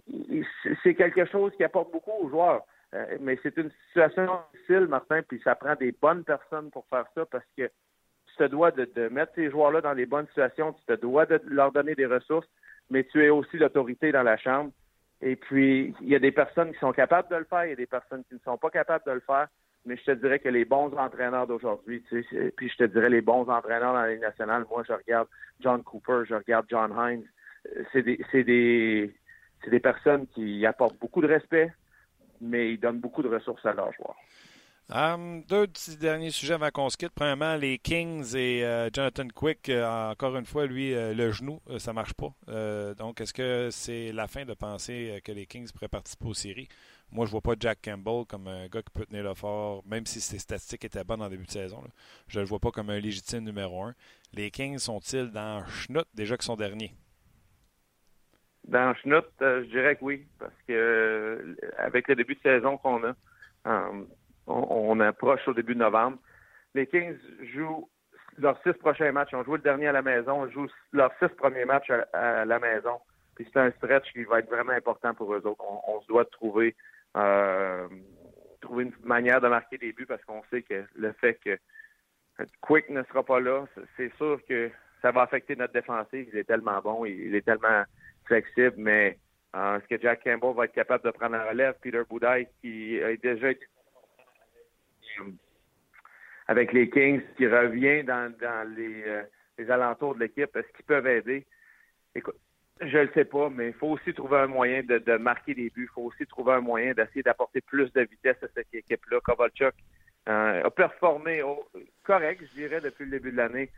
[0.83, 2.63] c'est quelque chose qui apporte beaucoup aux joueurs.
[2.95, 7.07] Euh, mais c'est une situation difficile, Martin, puis ça prend des bonnes personnes pour faire
[7.15, 7.71] ça parce que
[8.41, 11.73] te dois de, mettre ces joueurs-là dans les bonnes situations, tu te dois de leur
[11.73, 12.49] donner des ressources,
[12.89, 14.73] mais tu es aussi l'autorité dans la chambre.
[15.21, 17.73] Et puis, il y a des personnes qui sont capables de le faire, il y
[17.75, 19.49] a des personnes qui ne sont pas capables de le faire,
[19.85, 23.11] mais je te dirais que les bons entraîneurs d'aujourd'hui, tu sais, puis je te dirais
[23.11, 25.29] les bons entraîneurs dans la Ligue nationale, moi, je regarde
[25.61, 27.27] John Cooper, je regarde John Hines,
[27.67, 29.15] euh, c'est des, c'est des,
[29.63, 31.73] c'est des personnes qui apportent beaucoup de respect,
[32.41, 34.17] mais ils donnent beaucoup de ressources à leurs joueurs.
[34.93, 37.13] Um, deux petits derniers sujets avant qu'on se quitte.
[37.15, 41.61] Premièrement, les Kings et euh, Jonathan Quick, euh, encore une fois, lui, euh, le genou,
[41.79, 42.35] ça marche pas.
[42.99, 46.69] donc, est-ce que c'est la fin de penser que les Kings pourraient participer aux séries?
[47.13, 50.07] Moi, je vois pas Jack Campbell comme un gars qui peut tenir le fort, même
[50.07, 51.83] si ses statistiques étaient bonnes en début de saison.
[52.27, 53.95] Je ne le vois pas comme un légitime numéro un.
[54.33, 56.95] Les Kings sont-ils dans Schnout déjà qu'ils sont derniers?
[58.71, 63.15] Dans Schnout, je dirais que oui, parce que avec le début de saison qu'on a,
[64.47, 66.19] on, approche au début de novembre.
[66.75, 67.19] Les Kings
[67.53, 67.89] jouent
[68.39, 69.31] leurs six prochains matchs.
[69.33, 70.47] Ils ont joué le dernier à la maison.
[70.47, 73.01] Ils jouent leurs six premiers matchs à, la maison.
[73.35, 75.65] Puis c'est un stretch qui va être vraiment important pour eux autres.
[75.89, 76.77] On, se doit trouver
[77.17, 77.89] euh,
[78.61, 81.59] trouver une manière de marquer des buts parce qu'on sait que le fait que
[82.61, 83.65] Quick ne sera pas là,
[83.97, 84.71] c'est sûr que
[85.03, 86.29] ça va affecter notre défensive.
[86.33, 87.85] Il est tellement bon, il est tellement
[88.31, 89.19] flexible, mais
[89.57, 91.75] euh, est-ce que Jack Campbell va être capable de prendre la relève?
[91.83, 93.67] Peter Boudaille, qui a déjà été
[96.47, 99.23] avec les Kings, qui revient dans, euh,
[99.59, 101.47] les, alentours de l'équipe, est-ce qu'ils peuvent aider?
[102.15, 102.37] Écoute,
[102.81, 105.71] je ne le sais pas, mais il faut aussi trouver un moyen de, marquer des
[105.71, 105.89] buts.
[105.91, 109.19] Il faut aussi trouver un moyen d'essayer d'apporter plus de vitesse à cette équipe-là.
[109.23, 109.75] Kovalchuk
[110.29, 111.43] euh, a performé
[112.05, 113.71] correct, je dirais, depuis le début de l'année.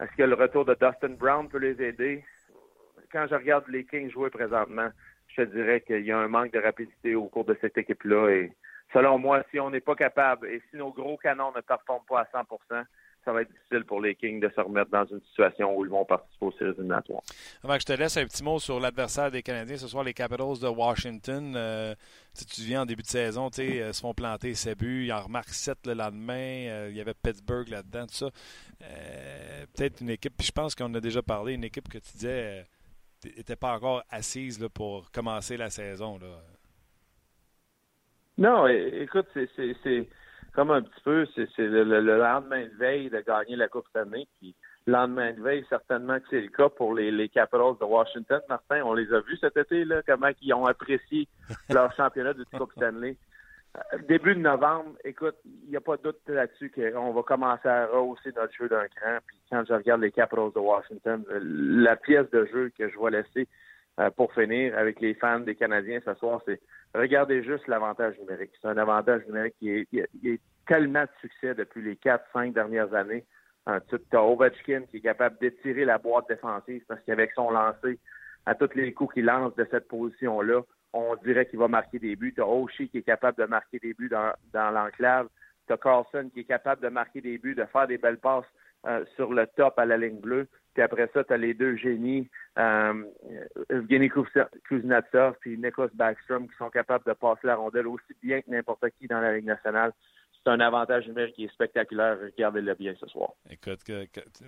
[0.00, 2.24] Est-ce que le retour de Dustin Brown peut les aider?
[3.14, 4.88] Quand je regarde les Kings jouer présentement,
[5.28, 8.28] je te dirais qu'il y a un manque de rapidité au cours de cette équipe-là
[8.30, 8.52] et
[8.92, 12.22] selon moi, si on n'est pas capable et si nos gros canons ne performent pas
[12.22, 12.84] à 100%
[13.24, 15.90] ça va être difficile pour les Kings de se remettre dans une situation où ils
[15.90, 17.22] vont participer aux séries éliminatoires.
[17.62, 20.12] Avant que je te laisse un petit mot sur l'adversaire des Canadiens, ce soir les
[20.12, 21.54] Capitals de Washington.
[21.56, 21.94] Euh,
[22.34, 25.50] tu viens en début de saison, euh, se font planter ses buts, ils en remarquent
[25.50, 28.30] 7 le lendemain, euh, il y avait Pittsburgh là-dedans, tout ça.
[29.74, 32.66] Peut-être une équipe, puis je pense qu'on a déjà parlé, une équipe que tu disais
[33.24, 36.18] n'était pas encore assise là, pour commencer la saison.
[36.18, 36.26] Là.
[38.36, 40.08] Non, écoute, c'est
[40.54, 43.86] comme un petit peu, c'est le, lendemain de veille de gagner la Coupe.
[44.40, 44.54] Puis
[44.86, 48.40] le lendemain de veille, certainement que c'est le cas pour les, les Capitals de Washington.
[48.48, 51.28] Martin, on les a vus cet été, là, comment ils ont apprécié
[51.70, 53.16] leur championnat de Coupe Stanley.
[53.76, 57.68] Euh, début de novembre, écoute, il n'y a pas de doute là-dessus qu'on va commencer
[57.68, 59.18] à rehausser notre jeu d'un cran.
[59.26, 63.10] Puis quand je regarde les Capitals de Washington, la pièce de jeu que je vois
[63.10, 63.48] laisser
[63.98, 66.60] euh, pour finir avec les fans des Canadiens ce soir, c'est
[66.94, 68.52] regardez juste l'avantage numérique.
[68.60, 73.26] C'est un avantage numérique qui est, tellement de succès depuis les quatre, cinq dernières années.
[73.88, 77.98] Tu as Ovechkin qui est capable d'étirer la boîte défensive parce qu'avec son lancer,
[78.46, 80.62] à tous les coups qu'il lance de cette position-là,
[80.94, 82.32] on dirait qu'il va marquer des buts.
[82.34, 85.28] Tu as Oshie qui est capable de marquer des buts dans, dans l'enclave.
[85.66, 88.46] Tu as Carlson qui est capable de marquer des buts, de faire des belles passes
[88.86, 90.46] euh, sur le top à la ligne bleue.
[90.72, 92.28] Puis après ça, tu as les deux génies,
[92.58, 93.04] euh,
[93.70, 94.10] Evgeny
[94.68, 98.84] Kuznetsov et Nicholas Backstrom, qui sont capables de passer la rondelle aussi bien que n'importe
[98.98, 99.92] qui dans la Ligue nationale.
[100.44, 102.18] C'est un avantage numérique qui est spectaculaire.
[102.20, 103.30] Regardez-le bien ce soir.
[103.48, 103.80] Écoute,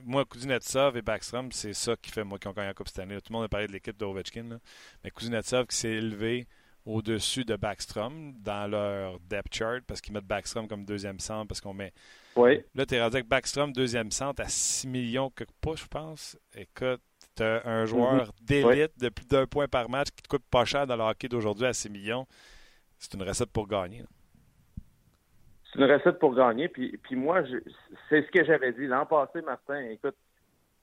[0.05, 2.99] moi, Kuznetsov et Backstrom, c'est ça qui fait moi qui ont gagné la Coupe cette
[2.99, 3.17] année.
[3.17, 4.59] Tout le monde a parlé de l'équipe d'Ovechkin.
[5.03, 6.47] Mais Kuznetsov qui s'est élevé
[6.85, 11.61] au-dessus de Backstrom dans leur depth chart parce qu'ils mettent Backstrom comme deuxième centre parce
[11.61, 11.93] qu'on met.
[12.37, 12.63] Oui.
[12.75, 16.39] Là, tu es rendu avec Backstrom, deuxième centre à 6 millions que pas, je pense.
[16.55, 17.01] Écoute,
[17.35, 18.45] tu as un joueur mm-hmm.
[18.45, 21.29] d'élite de plus d'un point par match qui te coûte pas cher dans le hockey
[21.29, 22.27] d'aujourd'hui à 6 millions.
[22.99, 24.05] C'est une recette pour gagner.
[25.77, 26.69] Une recette pour gagner.
[26.69, 27.43] Puis, puis moi,
[28.09, 29.81] c'est ce que j'avais dit l'an passé, Martin.
[29.91, 30.17] Écoute,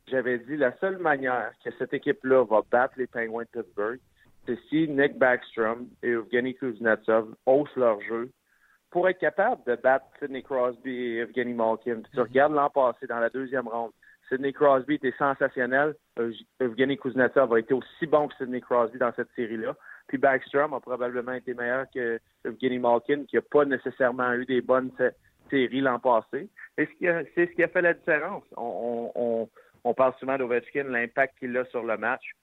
[0.07, 3.99] j'avais dit la seule manière que cette équipe-là va battre les Penguins de Pittsburgh,
[4.45, 8.29] c'est si Nick Backstrom et Evgeny Kuznetsov haussent leur jeu
[8.91, 12.01] pour être capable de battre Sidney Crosby et Evgeny Malkin.
[12.11, 12.23] tu mhm.
[12.23, 13.91] regardes l'an passé dans la deuxième ronde,
[14.29, 15.95] Sidney Crosby était sensationnel.
[16.59, 19.75] Evgeny Kuznetsov a été aussi bon que Sidney Crosby dans cette série-là.
[20.07, 24.61] Puis Backstrom a probablement été meilleur que Evgeny Malkin, qui n'a pas nécessairement eu des
[24.61, 24.91] bonnes
[25.49, 26.49] séries l'an passé.
[26.77, 28.43] Et c'est ce qui a fait la différence.
[28.55, 29.49] On,
[29.83, 32.33] on parle souvent d'Ovechkin, l'impact qu'il a sur le match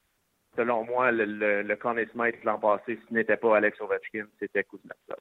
[0.57, 1.79] selon moi, le, le, le
[2.45, 5.19] l'an passé, ce n'était pas Alex Ovechkin, c'était Kuznetsov.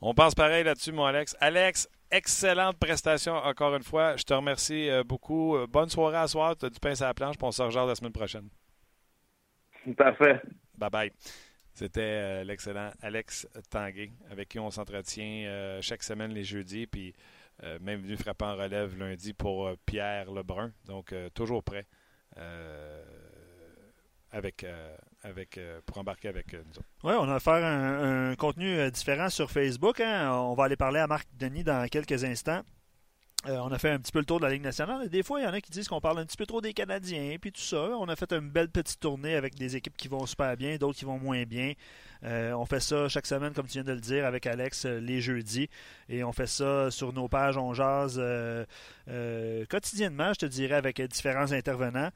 [0.00, 1.36] On pense pareil là-dessus, mon Alex.
[1.40, 4.16] Alex, excellente prestation encore une fois.
[4.16, 5.56] Je te remercie euh, beaucoup.
[5.56, 6.56] Euh, bonne soirée à soir.
[6.56, 8.48] Tu as du pain sur la planche, on se rejoint la semaine prochaine.
[9.96, 10.40] Parfait.
[10.76, 11.12] Bye bye.
[11.74, 17.14] C'était euh, l'excellent Alex Tanguay, avec qui on s'entretient chaque semaine les jeudis, puis
[17.80, 20.72] même venu frapper en relève lundi pour Pierre Lebrun.
[20.86, 21.86] Donc, toujours prêt
[24.34, 28.90] avec, euh, avec, euh, pour embarquer avec euh, nous Oui, on va faire un, contenu
[28.90, 30.00] différent sur Facebook.
[30.00, 30.30] Hein.
[30.32, 32.62] On va aller parler à Marc Denis dans quelques instants.
[33.46, 35.08] On a fait un petit peu le tour de la Ligue nationale.
[35.08, 36.72] Des fois, il y en a qui disent qu'on parle un petit peu trop des
[36.72, 37.90] Canadiens, puis tout ça.
[37.98, 40.98] On a fait une belle petite tournée avec des équipes qui vont super bien, d'autres
[40.98, 41.72] qui vont moins bien.
[42.22, 45.68] on fait ça chaque semaine, comme tu viens de le dire, avec Alex les jeudis.
[46.08, 48.20] Et on fait ça sur nos pages On Jase
[49.68, 52.10] quotidiennement, je te dirais, avec différents intervenants.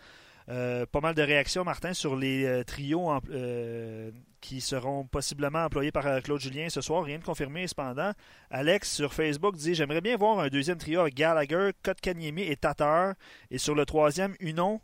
[0.49, 5.93] Euh, pas mal de réactions, Martin, sur les euh, trios euh, qui seront possiblement employés
[5.93, 7.05] par Claude Julien ce soir.
[7.05, 8.13] Rien de confirmé, cependant.
[8.51, 13.15] Alex, sur Facebook, dit J'aimerais bien voir un deuxième trio avec Gallagher, Kotkaniemi et Tatar.
[13.51, 14.81] Et sur le troisième, Udon,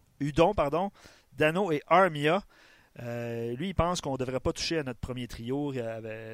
[0.55, 0.91] pardon,
[1.33, 2.43] Dano et Armia.
[2.99, 5.73] lui, il pense qu'on ne devrait pas toucher à notre premier trio,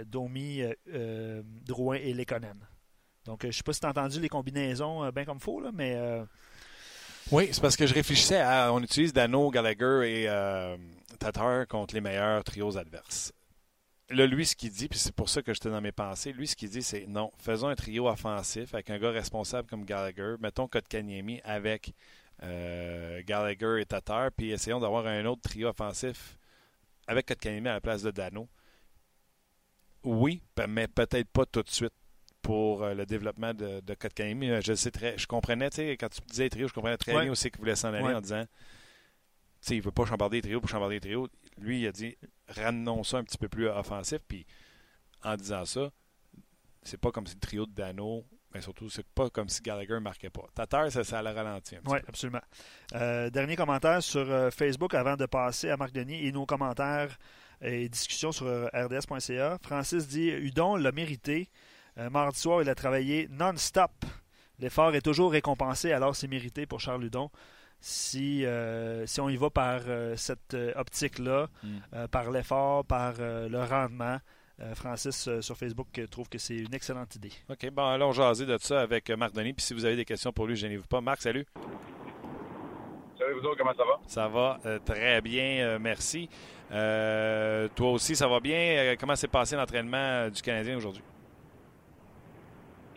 [0.07, 0.62] Domi,
[1.66, 2.66] Drouin et Lekonen.
[3.27, 5.61] Donc, je ne sais pas si tu as entendu les combinaisons bien comme il faut,
[5.61, 5.97] là, mais.
[7.33, 8.73] Oui, c'est parce que je réfléchissais à.
[8.73, 13.33] On utilise Dano, Gallagher et Tatar contre les meilleurs trios adverses
[14.11, 16.47] là, lui, ce qu'il dit, puis c'est pour ça que j'étais dans mes pensées, lui,
[16.47, 20.35] ce qu'il dit, c'est non, faisons un trio offensif avec un gars responsable comme Gallagher,
[20.40, 21.93] mettons Kotkaniemi avec
[22.43, 26.37] euh, Gallagher et Tatar, puis essayons d'avoir un autre trio offensif
[27.07, 28.49] avec Kotkaniemi à la place de Dano.
[30.03, 31.93] Oui, mais peut-être pas tout de suite
[32.42, 34.50] pour euh, le développement de, de Kotkaniemi.
[34.50, 37.12] Euh, je sais très, je comprenais, tu sais, quand tu disais trio, je comprenais très
[37.12, 38.48] bien aussi qu'il voulait s'en aller en disant, tu
[39.61, 41.29] sais, il veut pas chambarder les trios pour chambarder les trios.
[41.59, 42.16] Lui, il a dit,
[42.48, 44.18] ramenons ça un petit peu plus offensif.
[44.26, 44.46] Puis
[45.22, 45.90] en disant ça,
[46.83, 48.24] c'est pas comme si le trio de Dano,
[48.55, 50.46] mais surtout, c'est pas comme si Gallagher ne marquait pas.
[50.55, 52.40] Tatar, ça, ça a ralenti Oui, absolument.
[52.94, 57.16] Euh, dernier commentaire sur euh, Facebook avant de passer à Marc Denis et nos commentaires
[57.61, 59.59] et discussions sur euh, rds.ca.
[59.62, 61.48] Francis dit Udon l'a mérité.
[62.11, 63.90] Mardi soir, il a travaillé non-stop.
[64.59, 67.31] L'effort est toujours récompensé, alors c'est mérité pour Charles Udon
[67.81, 72.07] si, euh, si on y va par euh, cette euh, optique-là, mm.
[72.11, 74.18] par l'effort, par le rendement.
[74.74, 77.33] Francis sur Facebook trouve que c'est une excellente idée.
[77.48, 79.55] OK, bon, allons jaser de ça avec Marc Denis.
[79.55, 81.00] Puis si vous avez des questions pour lui, gênez-vous pas.
[81.00, 81.46] Marc, salut.
[83.18, 84.00] Salut vous autres, comment ça va?
[84.07, 86.29] Ça va très bien, merci.
[86.68, 88.96] toi aussi, ça va bien?
[89.00, 91.03] comment s'est passé l'entraînement du Canadien aujourd'hui?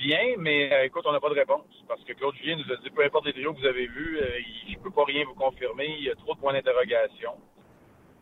[0.04, 1.66] Bien, mais euh, écoute, on n'a pas de réponse.
[1.88, 4.20] Parce que Claude Julien nous a dit, peu importe les trios que vous avez vus,
[4.20, 5.88] euh, je ne peux pas rien vous confirmer.
[5.98, 7.32] Il y a trop de points d'interrogation.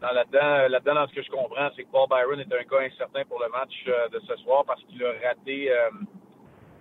[0.02, 3.24] Là-dedans, là-dedans, dans ce que je comprends, c'est que Paul Byron est un cas incertain
[3.26, 5.70] pour le match euh, de ce soir parce qu'il a raté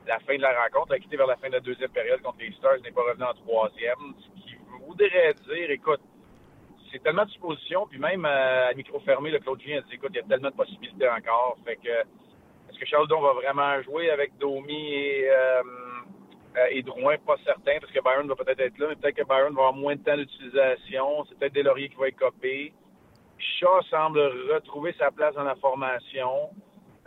[0.06, 2.38] la fin de la rencontre, a quitté vers la fin de la deuxième période contre
[2.40, 4.14] les Stars, n'est pas revenu en troisième.
[4.18, 6.00] Ce qui voudrait dire, écoute,
[6.90, 10.10] c'est tellement de suppositions, puis même à micro fermé, le Claude Julien a dit, écoute,
[10.14, 11.58] il y a tellement de possibilités encore.
[11.64, 11.90] Fait que
[12.80, 15.62] que Charles va vraiment jouer avec Domi et, euh,
[16.56, 17.16] euh, Drouin?
[17.18, 19.72] Pas certain, parce que Byron va peut-être être là, mais peut-être que Byron va avoir
[19.74, 21.24] moins de temps d'utilisation.
[21.28, 22.72] C'est peut-être Delaurier qui va être copé.
[23.38, 24.20] Shaw semble
[24.52, 26.50] retrouver sa place dans la formation.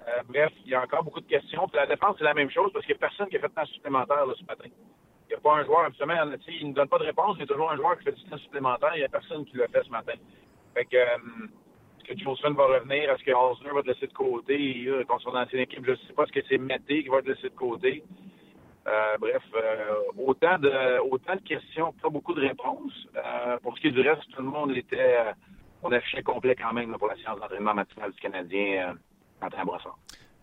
[0.07, 1.67] Euh, bref, il y a encore beaucoup de questions.
[1.67, 3.49] Puis la défense, c'est la même chose parce qu'il n'y a personne qui a fait
[3.49, 4.69] de temps supplémentaire ce matin.
[5.25, 6.15] Il n'y a pas un joueur, absolument,
[6.47, 8.23] il ne donne pas de réponse, il y a toujours un joueur qui fait du
[8.25, 8.91] temps supplémentaire.
[8.95, 10.13] Il n'y a personne qui l'a fait ce matin.
[10.73, 10.97] Fait que,
[12.03, 13.09] est-ce que Jolson va revenir?
[13.11, 14.87] Est-ce que Osner va être laissé de côté?
[15.07, 16.23] Dans son ancienne équipe, je ne sais pas.
[16.23, 18.03] Est-ce que c'est Mété qui va être laissé de côté?
[18.85, 23.07] Euh, bref, euh, autant de autant de questions, pas beaucoup de réponses.
[23.15, 25.17] Euh, pour ce qui est du reste, tout le monde était
[25.81, 28.95] on affichait complet quand même pour la séance d'entraînement matinale du Canadien
[29.41, 29.97] en train Brossard.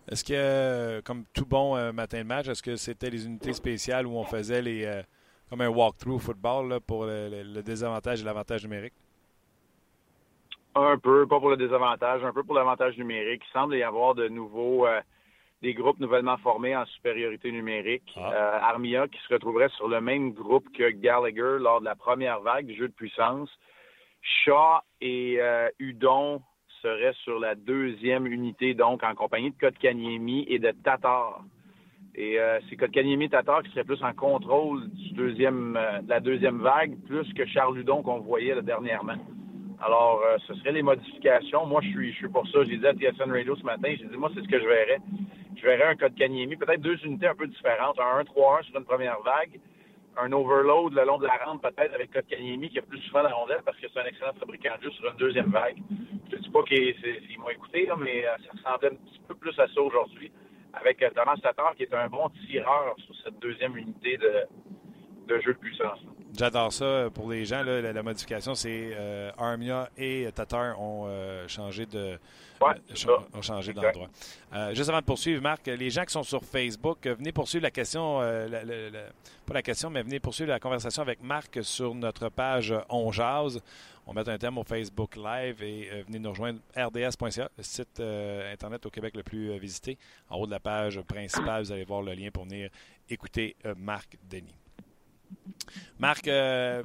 [0.09, 4.17] Est-ce que, comme tout bon matin de match, est-ce que c'était les unités spéciales où
[4.17, 5.01] on faisait les
[5.49, 8.93] comme un walkthrough football pour le désavantage et l'avantage numérique?
[10.73, 13.43] Un peu, pas pour le désavantage, un peu pour l'avantage numérique.
[13.45, 15.01] Il semble y avoir de nouveaux euh,
[15.61, 18.09] des groupes nouvellement formés en supériorité numérique.
[18.15, 18.31] Ah.
[18.33, 22.39] Euh, Armia qui se retrouverait sur le même groupe que Gallagher lors de la première
[22.39, 23.49] vague du jeu de puissance.
[24.21, 26.41] Shaw et euh, Udon
[26.81, 31.43] seraient sur la deuxième unité, donc en compagnie de Kotkaniemi et de Tatar.
[32.15, 36.59] Et c'est Kotkaniemi et Tatar qui seraient plus en contrôle du deuxième, de la deuxième
[36.59, 39.15] vague, plus que Charles Udon qu'on voyait dernièrement.
[39.83, 41.65] Alors, euh, ce seraient les modifications.
[41.65, 42.63] Moi, je suis, je suis pour ça.
[42.65, 44.99] J'ai dit à TSN Radio ce matin, j'ai dit, moi, c'est ce que je verrais.
[45.55, 47.99] Je verrais un code Kanyemi, peut-être deux unités un peu différentes.
[47.99, 49.59] Un 1-3-1 sur une première vague,
[50.17, 53.23] un overload le long de la rampe, peut-être avec code Kanyemi qui a plus souvent
[53.23, 55.77] la rondelle parce que c'est un excellent fabricant de jeu sur une deuxième vague.
[56.29, 59.59] Je ne dis pas qu'ils m'ont écouté, mais euh, ça ressemblait un petit peu plus
[59.59, 60.31] à ça aujourd'hui
[60.73, 64.31] avec euh, Thomas Tatar qui est un bon tireur sur cette deuxième unité de,
[65.27, 65.99] de jeu de puissance.
[66.37, 67.61] J'adore ça pour les gens.
[67.63, 72.17] la, modification, c'est euh, Armia et Tatar ont euh, changé de
[73.33, 74.07] ont changé d'endroit.
[74.53, 77.71] Euh, juste avant de poursuivre, Marc, les gens qui sont sur Facebook, venez poursuivre la
[77.71, 83.11] question, pas la question, mais venez poursuivre la conversation avec Marc sur notre page On.
[84.07, 88.85] On met un thème au Facebook Live et venez nous rejoindre rds.ca, le site Internet
[88.85, 89.97] au Québec le plus visité.
[90.29, 92.69] En haut de la page principale, vous allez voir le lien pour venir
[93.09, 94.60] écouter Marc Denis.
[95.99, 96.83] Marc, euh,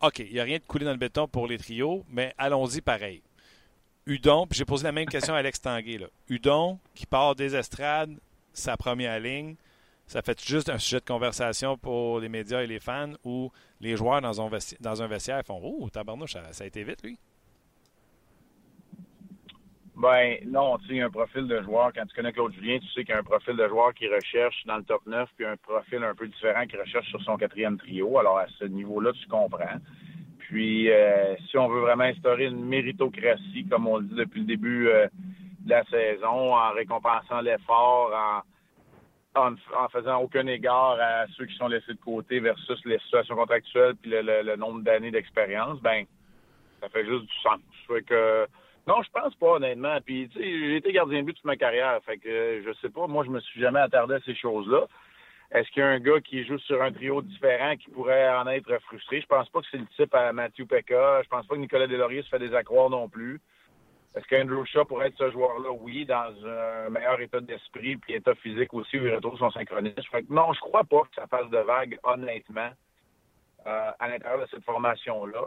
[0.00, 2.80] OK, il n'y a rien de coulé dans le béton pour les trios, mais allons-y
[2.80, 3.22] pareil.
[4.06, 6.00] Udon, puis j'ai posé la même question à Alex Tanguay.
[6.28, 8.16] Udon, qui part des estrades,
[8.52, 9.54] sa première ligne,
[10.06, 13.50] ça fait juste un sujet de conversation pour les médias et les fans ou
[13.80, 14.40] les joueurs dans
[15.02, 17.18] un vestiaire, font Oh, tabarnouche, ça a été vite, lui?
[19.96, 23.04] Ben non, tu sais, un profil de joueur, quand tu connais Claude Julien, tu sais
[23.04, 25.56] qu'il y a un profil de joueur qui recherche dans le top 9, puis un
[25.56, 28.18] profil un peu différent qui recherche sur son quatrième trio.
[28.18, 29.78] Alors à ce niveau-là, tu comprends.
[30.38, 30.90] Puis,
[31.48, 35.70] si on veut vraiment instaurer une méritocratie, comme on le dit depuis le début de
[35.70, 38.42] la saison, en récompensant l'effort, en,
[39.34, 43.94] en, faisant aucun égard à ceux qui sont laissés de côté versus les situations contractuelles
[43.96, 46.04] puis le, nombre d'années d'expérience, ben
[46.80, 47.60] ça fait juste du sens.
[47.86, 48.46] Fait que
[48.86, 49.98] non, je pense pas, honnêtement.
[50.04, 52.00] Puis, tu sais, j'ai été gardien de but toute ma carrière.
[52.04, 54.86] Fait que, je sais pas, moi, je me suis jamais attardé à ces choses-là.
[55.52, 58.46] Est-ce qu'il y a un gars qui joue sur un trio différent qui pourrait en
[58.48, 59.20] être frustré?
[59.20, 61.22] Je pense pas que c'est le type à Matthew Pekka.
[61.22, 63.40] Je pense pas que Nicolas Delaurier se fait des accroires non plus.
[64.14, 65.70] Est-ce qu'Andrew Shaw pourrait être ce joueur-là?
[65.72, 70.02] Oui, dans un meilleur état d'esprit puis état physique aussi où il retrouve son synchronisme.
[70.10, 72.70] Fait que non, je crois pas que ça fasse de vague, honnêtement,
[73.66, 75.44] euh, à l'intérieur de cette formation-là.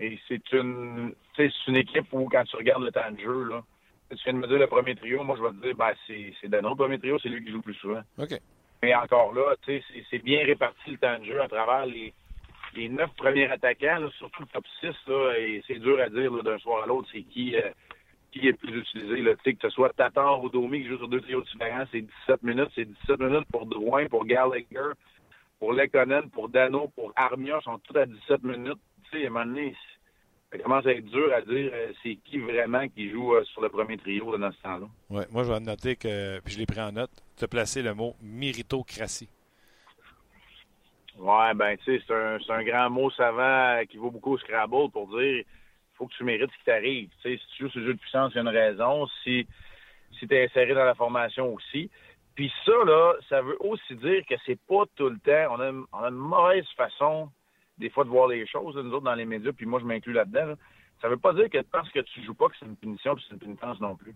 [0.00, 3.62] Et c'est une, c'est une équipe où, quand tu regardes le temps de jeu, là,
[4.10, 6.32] tu viens de me dire le premier trio, moi, je vais te dire, ben, c'est,
[6.40, 8.02] c'est Dano, le premier trio, c'est lui qui joue le plus souvent.
[8.18, 8.38] OK.
[8.82, 12.12] Mais encore là, tu sais, c'est, bien réparti le temps de jeu à travers les,
[12.74, 16.58] les neuf premiers attaquants, surtout le top 6, là, et c'est dur à dire d'un
[16.58, 17.70] soir à l'autre, c'est qui, euh,
[18.34, 19.22] qui est plus utilisé.
[19.22, 19.34] Là.
[19.36, 22.70] Que ce soit Tatar ou Domi qui joue sur deux trios différents, c'est 17 minutes.
[22.74, 24.92] C'est 17 minutes pour Drouin, pour Gallagher,
[25.58, 28.80] pour Lekonen, pour Dano, pour Armia, sont tous à 17 minutes.
[29.14, 29.76] Tu sais, à un moment donné,
[30.50, 33.62] ça commence à être dur à dire euh, c'est qui vraiment qui joue euh, sur
[33.62, 34.86] le premier trio dans ce temps-là.
[35.10, 37.82] Oui, moi je vais noter que, puis je l'ai pris en note, tu as placé
[37.82, 39.28] le mot méritocratie.
[41.18, 44.90] Ouais, ben tu sais, c'est un, un, grand mot savant qui vaut beaucoup au Scrabble
[44.90, 45.44] pour dire
[45.94, 47.10] il faut que tu mérites ce qui t'arrive.
[47.22, 49.06] Si tu joues ce jeu de puissance, il y a une raison.
[49.22, 49.46] Si,
[50.18, 51.88] si tu es inséré dans la formation aussi.
[52.34, 55.54] Puis ça, là, ça veut aussi dire que c'est pas tout le temps.
[55.54, 57.30] On a, on a une mauvaise façon
[57.78, 60.12] des fois de voir les choses, nous autres, dans les médias, puis moi, je m'inclus
[60.12, 60.54] là-dedans.
[61.00, 63.24] Ça veut pas dire que parce que tu joues pas que c'est une punition, puis
[63.26, 64.14] c'est une pénitence non plus.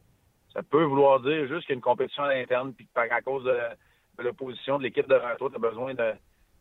[0.53, 3.21] Ça peut vouloir dire juste qu'il y a une compétition à l'interne, puis que à
[3.21, 3.59] cause de,
[4.23, 6.13] l'opposition de l'équipe de toi, tu as besoin de.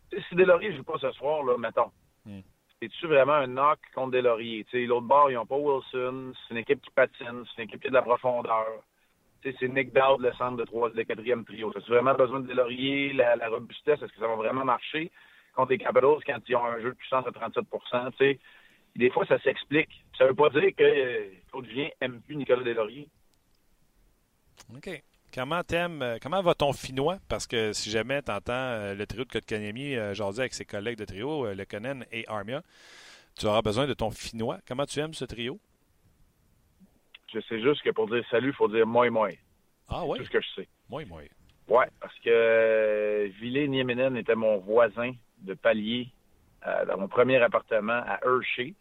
[0.10, 1.92] Tu sais, si Deslauriers ne joue pas ce soir, là, mettons.
[2.26, 2.42] Hmm.
[2.80, 4.66] C'est-tu vraiment un knock contre Deslauriers?
[4.74, 6.34] L'autre bord, ils n'ont pas Wilson.
[6.34, 7.44] C'est une équipe qui patine.
[7.46, 8.68] C'est une équipe qui a de la profondeur.
[9.44, 11.72] C'est Nick Dowd, le centre de trois, le quatrième trio.
[11.76, 14.02] As-tu vraiment besoin de Deslauriers, la, la robustesse?
[14.02, 15.10] Est-ce que ça va vraiment marcher?
[15.58, 17.66] Contre les Capitals quand ils ont un jeu de puissance à 37
[18.18, 18.40] sais,
[18.96, 19.90] Des fois, ça s'explique.
[20.18, 23.10] Ça ne veut pas dire que euh, Claude Julien n'aime plus Nicolas Deslauriers.
[24.76, 25.04] OK.
[25.34, 27.18] Comment t'aimes, euh, comment va ton finnois?
[27.28, 30.66] Parce que si jamais tu entends euh, le trio de Kotkaniemi euh, jaser avec ses
[30.66, 32.64] collègues de trio, Le Lekonen et Armia,
[33.38, 34.60] tu auras besoin de ton finnois.
[34.68, 35.60] Comment tu aimes ce trio?
[37.34, 39.30] Je sais juste que pour dire salut, il faut dire moi moi.
[39.90, 40.18] Ah oui?
[40.18, 40.68] C'est tout ce que je sais.
[40.90, 41.22] Moi moi.
[41.68, 46.10] Oui, parce que Ville Nieminen était mon voisin de palier
[46.66, 48.74] euh, dans mon premier appartement à Hershey.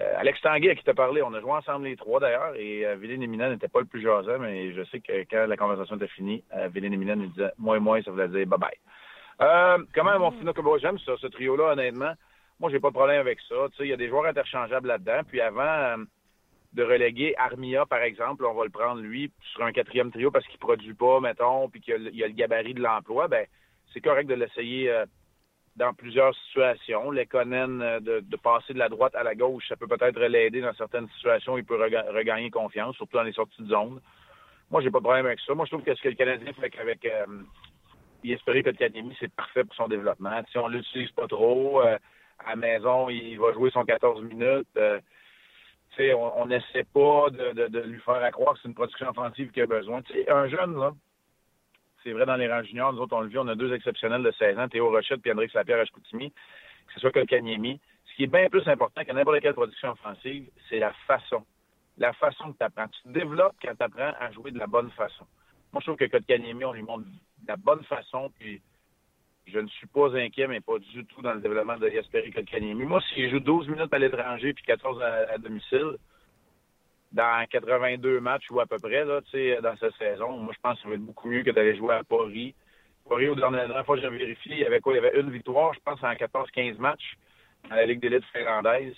[0.00, 2.86] Euh, Alex Tanguay, à qui t'a parlé, on a joué ensemble les trois d'ailleurs, et
[2.86, 6.42] euh, n'était pas le plus jasant, mais je sais que quand la conversation était finie,
[6.56, 8.70] euh, Villine nous disait moi et moi, ça voulait dire bye bye.
[9.42, 12.12] Euh, comment mon finot j'aime ça, ce trio-là, honnêtement.
[12.60, 13.68] Moi, j'ai pas de problème avec ça.
[13.80, 15.22] Il y a des joueurs interchangeables là-dedans.
[15.26, 15.96] Puis avant
[16.74, 20.46] de reléguer Armia, par exemple, on va le prendre lui sur un quatrième trio parce
[20.46, 23.46] qu'il produit pas, mettons, puis qu'il y, a le gabarit de l'emploi, ben
[23.92, 25.04] c'est correct de l'essayer
[25.76, 27.10] dans plusieurs situations.
[27.10, 30.60] Les euh, de, de, passer de la droite à la gauche, ça peut peut-être l'aider
[30.60, 31.56] dans certaines situations.
[31.56, 34.00] Il peut regagner confiance, surtout dans les sorties de zone.
[34.70, 35.54] Moi, j'ai pas de problème avec ça.
[35.54, 37.26] Moi, je trouve que ce que le Canadien fait avec euh,
[38.22, 40.42] Yesperi Petkaniemi, c'est parfait pour son développement.
[40.50, 41.98] Si on l'utilise pas trop, euh,
[42.38, 44.68] à la maison, il va jouer son 14 minutes.
[44.76, 45.00] Euh,
[45.98, 50.00] on n'essaie pas de, lui faire croire que c'est une production offensive qu'il a besoin.
[50.28, 50.92] un jeune, là,
[52.02, 52.92] c'est vrai dans les rangs juniors.
[52.92, 55.32] Nous autres, on le vit, on a deux exceptionnels de 16 ans, Théo Rochette et
[55.32, 57.80] André Lapierre à Chicoutimi, que ce soit Kanyemi.
[58.06, 61.44] Ce qui est bien plus important que n'importe quelle production offensive, c'est la façon.
[61.98, 62.88] La façon que tu apprends.
[62.88, 65.26] Tu te développes quand tu apprends à jouer de la bonne façon.
[65.72, 68.60] Moi, je trouve que Kotkaniemi, on lui montre de la bonne façon, puis
[69.46, 72.84] je ne suis pas inquiet, mais pas du tout dans le développement de Yasperi Kotkaniemi.
[72.84, 75.96] Moi, s'il joue 12 minutes à l'étranger puis 14 à domicile,
[77.12, 79.20] dans 82 matchs ou à peu près là,
[79.60, 80.38] dans cette saison.
[80.38, 82.54] Moi, je pense que ça va être beaucoup mieux que d'aller jouer à Paris.
[83.08, 84.92] Paris, au dernier, la dernière fois que j'ai vérifié, il y avait quoi?
[84.92, 87.16] Il y avait une victoire, je pense, en 14-15 matchs
[87.68, 88.94] dans la Ligue d'élite finlandaise.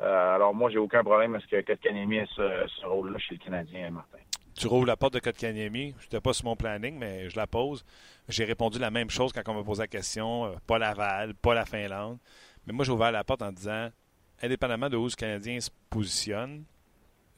[0.00, 3.34] Euh, alors, moi, j'ai aucun problème à ce que Kotkaniemi ait ce, ce rôle-là chez
[3.34, 4.18] le Canadien, Martin.
[4.56, 5.94] Tu rouvres la porte de Kotkaniemi.
[5.98, 7.84] Je n'étais pas sur mon planning, mais je la pose.
[8.28, 10.46] J'ai répondu la même chose quand on m'a posé la question.
[10.46, 12.18] Euh, pas Laval, pas la Finlande.
[12.66, 13.90] Mais moi, j'ai ouvert la porte en disant,
[14.42, 16.64] indépendamment de où le Canadien se positionne,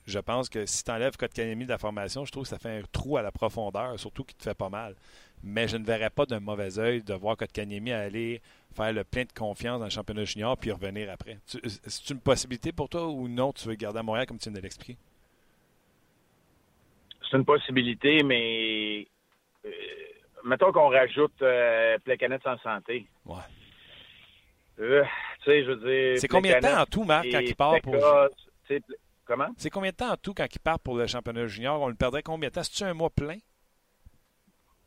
[0.07, 2.79] je pense que si tu enlèves Kotkaniemi de la formation, je trouve que ça fait
[2.79, 4.95] un trou à la profondeur, surtout qui te fait pas mal.
[5.43, 8.41] Mais je ne verrais pas d'un mauvais œil de voir Kotkaniemi aller
[8.75, 11.39] faire le plein de confiance dans le championnat junior puis revenir après.
[11.47, 14.59] C'est une possibilité pour toi ou non, tu veux garder à Montréal comme tu viens
[14.59, 14.97] de l'expliquer?
[17.29, 19.07] C'est une possibilité, mais
[19.65, 19.71] euh,
[20.45, 23.07] mettons qu'on rajoute euh, Plecanet sans santé.
[23.25, 23.43] Ouais.
[24.79, 25.05] Euh,
[25.43, 26.21] Tu sais, je veux dire.
[26.21, 27.97] C'est combien de temps en tout, Marc, quand il part pour.
[29.27, 29.49] Comment?
[29.59, 31.81] C'est combien de temps en tout quand il part pour le championnat junior?
[31.81, 32.62] On le perdrait combien de temps?
[32.62, 33.39] C'est-tu un mois plein?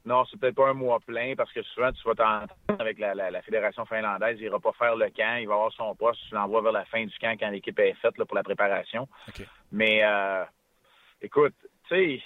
[0.06, 3.42] Non, c'est peut-être pas un mois plein parce que souvent, tu vas t'entendre avec la,
[3.42, 4.38] Fédération finlandaise.
[4.40, 5.38] Il ira pas faire le camp.
[5.40, 6.22] Il va avoir son poste.
[6.30, 9.08] Tu l'envoies vers la fin du camp quand l'équipe est faite pour la préparation.
[9.72, 10.46] Mais, euh,
[11.22, 11.54] écoute,
[11.90, 12.22] tu sais,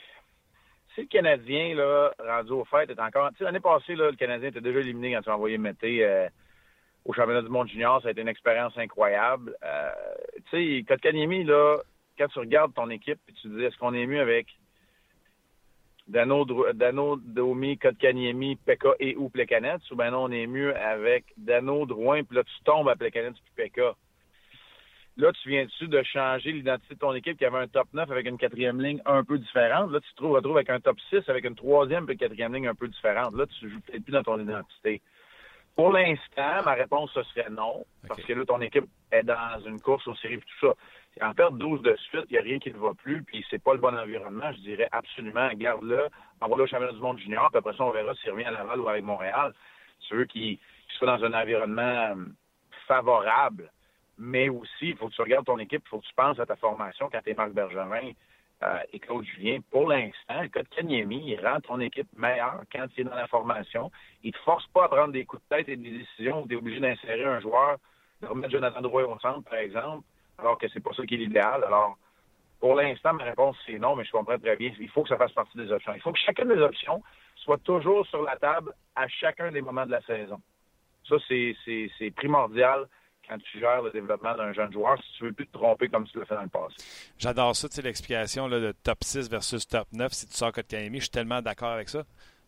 [0.93, 3.32] si le Canadien, là, rendu au fait, est encore.
[3.32, 6.05] Tu sais, l'année passée, là, le Canadien était déjà éliminé quand tu as envoyé Mété
[6.05, 6.30] euh,
[7.05, 8.01] au championnat du monde junior.
[8.01, 9.57] Ça a été une expérience incroyable.
[9.64, 9.91] Euh,
[10.51, 11.80] tu sais, Kotkaniemi, là,
[12.18, 14.47] quand tu regardes ton équipe et tu te dis, est-ce qu'on est mieux avec
[16.07, 21.26] Dano, Dano Domi, Kotkaniemi, Pekka et ou Plekanec, ou ben non, on est mieux avec
[21.38, 23.95] Dano, Drouin, puis là, tu tombes à Plekanec puis Pekka.
[25.16, 28.26] Là, tu viens-tu de changer l'identité de ton équipe qui avait un top 9 avec
[28.26, 29.91] une quatrième ligne un peu différente?
[29.91, 32.68] Là, tu te retrouves avec un top 6 avec une troisième et une quatrième ligne
[32.68, 33.36] un peu différente.
[33.36, 35.01] Là, tu joues peut-être plus dans ton identité.
[35.76, 37.86] Pour l'instant, ma réponse, ce serait non.
[38.07, 40.74] Parce que là, ton équipe est dans une course aux séries et tout ça.
[41.22, 43.61] En perdre 12 de suite, il n'y a rien qui ne va plus, puis c'est
[43.61, 44.51] pas le bon environnement.
[44.53, 46.07] Je dirais absolument, garde-le,
[46.41, 48.80] envoie-le au championnat du monde junior, puis après ça, on verra s'il revient à Laval
[48.80, 49.53] ou avec Montréal.
[50.09, 50.57] Ceux qui,
[50.89, 52.16] qui soient dans un environnement euh,
[52.88, 53.72] favorable,
[54.18, 56.47] mais aussi, il faut que tu regardes ton équipe, il faut que tu penses à
[56.47, 58.11] ta formation quand tu es Marc Bergerin
[58.64, 59.59] euh, et Claude Julien.
[59.70, 63.16] Pour l'instant, le cas de Kanyemi, il rend ton équipe meilleure quand il est dans
[63.16, 63.91] la formation.
[64.24, 66.47] Il ne te force pas à prendre des coups de tête et des décisions où
[66.47, 67.78] tu es obligé d'insérer un joueur,
[68.22, 70.03] de remettre Jonathan Drouin au centre, par exemple
[70.38, 71.63] alors que c'est pas ça qui est l'idéal.
[71.63, 71.97] Alors,
[72.59, 74.71] pour l'instant, ma réponse, c'est non, mais je comprends très bien.
[74.79, 75.93] Il faut que ça fasse partie des options.
[75.93, 77.03] Il faut que chacune des options
[77.36, 80.39] soit toujours sur la table à chacun des moments de la saison.
[81.07, 82.88] Ça, c'est primordial
[83.27, 86.05] quand tu gères le développement d'un jeune joueur, si tu veux plus te tromper comme
[86.07, 86.75] tu l'as fait dans le passé.
[87.17, 90.97] J'adore ça, tu sais, l'explication de top 6 versus top 9, si tu sors Kotkaniemi,
[90.97, 92.03] je suis tellement d'accord avec ça,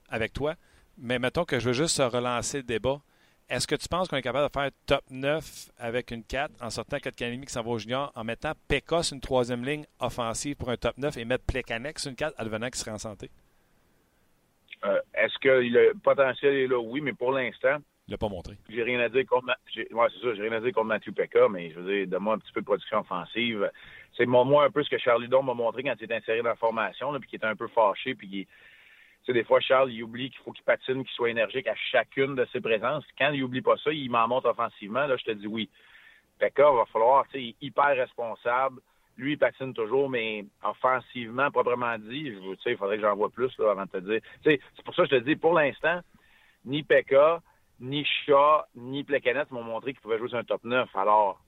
[0.10, 0.56] avec toi.
[0.98, 3.00] Mais mettons que je veux juste relancer le débat.
[3.48, 6.72] Est-ce que tu penses qu'on est capable de faire top 9 avec une 4 en
[6.72, 10.70] sortant 4 qui s'en va au junior en mettant Pekos une troisième ligne offensive pour
[10.72, 13.30] un top 9 et mettre Plekanex une 4 advenant qui serait en santé?
[14.84, 16.80] Euh, est-ce que le potentiel est là?
[16.80, 17.78] Oui, mais pour l'instant.
[18.08, 18.56] Il l'a pas montré.
[18.68, 21.48] J'ai rien à dire contre, ouais, c'est ça, j'ai rien à dire contre Mathieu Pekka,
[21.48, 23.70] mais je veux dire, donne-moi un petit peu de production offensive.
[24.18, 26.50] C'est moi un peu ce que Charles Ludon m'a montré quand il était inséré dans
[26.50, 28.48] la formation, puis qu'il était un peu fâché, puis
[29.26, 32.36] sais, des fois, Charles, il oublie qu'il faut qu'il patine, qu'il soit énergique à chacune
[32.36, 33.04] de ses présences.
[33.18, 35.06] Quand il oublie pas ça, il m'en monte offensivement.
[35.06, 35.70] Là, je te dis oui.
[36.40, 38.82] Pekka va falloir, tu sais, hyper responsable.
[39.18, 43.30] Lui, il patine toujours, mais offensivement, proprement dit, tu sais, il faudrait que j'en vois
[43.30, 44.22] plus là, avant de te dire.
[44.44, 46.02] Tu c'est pour ça que je te dis, pour l'instant,
[46.66, 47.42] ni Pekka,
[47.80, 50.90] ni Shaw, ni Plekanec m'ont montré qu'il pouvait jouer sur un top 9.
[50.96, 51.40] Alors,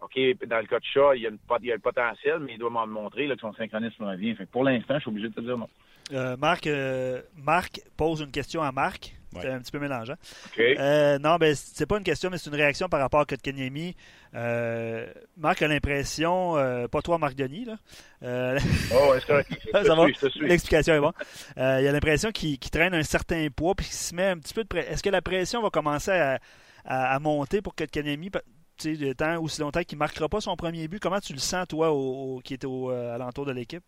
[0.00, 2.86] OK, dans le cas de Shaw, il y a, le potentiel, mais il doit m'en
[2.86, 4.34] montrer là, que son synchronisme revient.
[4.34, 5.68] Fait pour l'instant, je suis obligé de te dire non.
[6.12, 9.14] Euh, Marc, euh, Marc pose une question à Marc.
[9.38, 10.14] C'est un petit peu mélangeant.
[10.52, 10.76] Okay.
[10.78, 13.94] Euh, non, ben, c'est pas une question, mais c'est une réaction par rapport à Kotkaniemi.
[14.34, 16.54] Euh, Marc a l'impression,
[16.90, 17.76] pas toi, Marc Denis, là.
[18.94, 19.14] oh.
[20.40, 21.12] L'explication est bonne.
[21.58, 24.62] il a l'impression qu'il traîne un certain poids, puis qu'il se met un petit peu
[24.62, 24.90] de pression.
[24.90, 26.38] Est-ce que la pression va commencer à,
[26.86, 28.30] à, monter pour Kotkaniemi?
[28.78, 30.98] Sais, temps aussi longtemps qu'il ne marquera pas son premier but?
[30.98, 33.84] Comment tu le sens, toi, au, qui est au, à l'entour de l'équipe?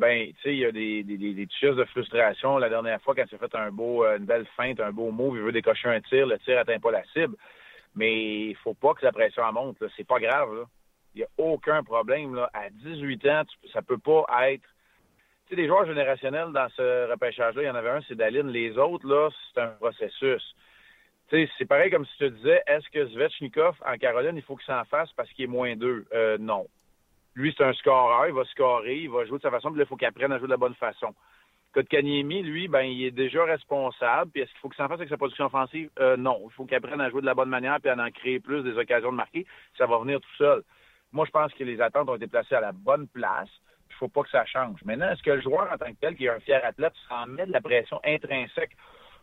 [0.00, 2.56] Ben, tu sais, il y a des, des, des, de frustration.
[2.56, 5.10] La dernière fois, quand tu as fait un beau, euh, une belle feinte, un beau
[5.10, 7.36] move, il veut décocher un tir, le tir n'atteint pas la cible.
[7.94, 9.76] Mais il faut pas que la pression en monte.
[9.98, 10.64] C'est pas grave.
[11.14, 12.38] Il n'y a aucun problème.
[12.54, 14.62] À 18 ans, tu, ça peut pas être.
[15.46, 18.48] Tu sais, des joueurs générationnels dans ce repêchage-là, il y en avait un, c'est Daline.
[18.48, 20.54] Les autres, là, c'est un processus.
[21.28, 24.42] Tu sais, c'est pareil comme si tu te disais, est-ce que Svechnikov, en Caroline, il
[24.42, 26.06] faut qu'il s'en fasse parce qu'il est moins deux?
[26.14, 26.66] Euh, non.
[27.34, 29.86] Lui, c'est un scoreur, il va scorer, il va jouer de sa façon, puis il
[29.86, 31.14] faut qu'il apprenne à jouer de la bonne façon.
[31.72, 34.30] Kotkaniemi, lui, ben, il est déjà responsable.
[34.32, 35.88] Puis est-ce qu'il faut qu'il s'en fasse avec sa production offensive?
[36.00, 36.42] Euh, non.
[36.46, 38.64] Il faut qu'il apprenne à jouer de la bonne manière puis à en créer plus
[38.64, 39.46] des occasions de marquer.
[39.78, 40.62] Ça va venir tout seul.
[41.12, 43.48] Moi, je pense que les attentes ont été placées à la bonne place.
[43.88, 44.82] Il faut pas que ça change.
[44.84, 47.26] Maintenant, est-ce que le joueur en tant que tel, qui est un fier athlète, s'en
[47.26, 48.76] met de la pression intrinsèque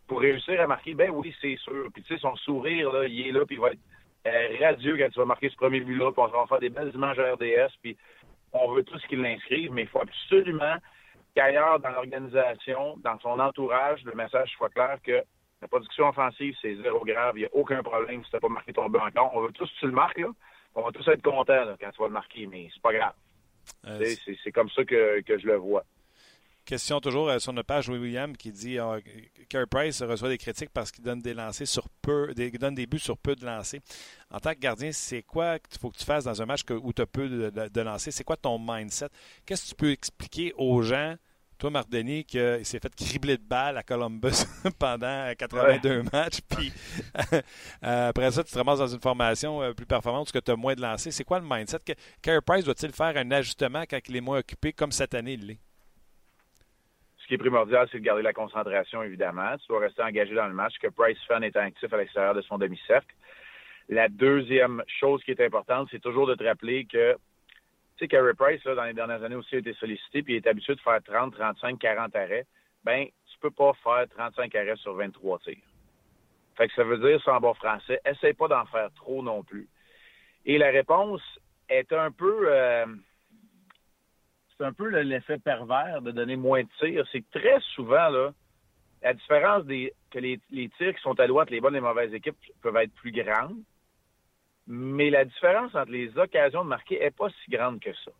[0.06, 0.94] pour réussir à marquer?
[0.94, 1.88] Ben oui, c'est sûr.
[1.92, 3.80] Puis tu sais, son sourire, là, il est là, puis il va être
[4.24, 7.18] radieux quand tu vas marquer ce premier but-là, puis on va faire des belles images
[7.18, 7.96] à RDS, puis
[8.52, 10.76] on veut tous qu'il l'inscrive, mais il faut absolument
[11.34, 15.22] qu'ailleurs dans l'organisation, dans son entourage, le message soit clair que
[15.60, 18.48] la production offensive, c'est zéro grave, il n'y a aucun problème si tu n'as pas
[18.48, 19.32] marqué ton but encore.
[19.34, 20.28] On veut tous que tu le marques, là.
[20.74, 23.14] On va tous être contents quand tu vas le marquer, mais c'est pas grave.
[23.86, 24.04] Euh,
[24.44, 25.84] c'est comme ça que je le vois.
[26.68, 29.00] Question toujours euh, sur notre page William qui dit euh,
[29.48, 32.86] Carey Price reçoit des critiques parce qu'il donne des lancers sur peu, des, donne des
[32.86, 33.80] buts sur peu de lancers.
[34.30, 36.92] En tant que gardien, c'est quoi qu'il faut que tu fasses dans un match où
[36.92, 38.12] tu as peu de, de, lancers?
[38.12, 39.08] C'est quoi ton mindset?
[39.46, 41.16] Qu'est-ce que tu peux expliquer aux gens
[41.56, 44.44] Toi, Mardini, qui s'est fait cribler de balles à Columbus
[44.78, 46.70] pendant 82 matchs, puis
[47.80, 50.74] après ça, tu te ramasses dans une formation plus performante parce que tu as moins
[50.74, 51.14] de lancers.
[51.14, 51.78] C'est quoi le mindset?
[52.20, 55.46] Carey Price doit-il faire un ajustement quand il est moins occupé, comme cette année il
[55.46, 55.60] l'est?
[57.28, 59.54] Ce qui est primordial, c'est de garder la concentration, évidemment.
[59.58, 62.40] Tu dois rester engagé dans le match, que Price fan est actif à l'extérieur de
[62.40, 63.14] son demi-cercle.
[63.90, 67.18] La deuxième chose qui est importante, c'est toujours de te rappeler que, tu
[67.98, 70.46] sais, Carey Price, là, dans les dernières années aussi, a été sollicité, puis il est
[70.46, 72.46] habitué de faire 30, 35, 40 arrêts.
[72.82, 75.56] Ben, tu peux pas faire 35 arrêts sur 23 tirs.
[76.56, 79.68] Fait que ça veut dire, en bon français, essaye pas d'en faire trop non plus.
[80.46, 81.20] Et la réponse
[81.68, 82.46] est un peu...
[82.50, 82.86] Euh,
[84.58, 87.06] c'est un peu l'effet pervers de donner moins de tirs.
[87.12, 88.32] C'est très souvent, là,
[89.02, 91.86] la différence des que les, les tirs qui sont à droite, les bonnes et les
[91.86, 93.62] mauvaises équipes peuvent être plus grandes
[94.68, 98.12] mais la différence entre les occasions de marquer n'est pas si grande que ça.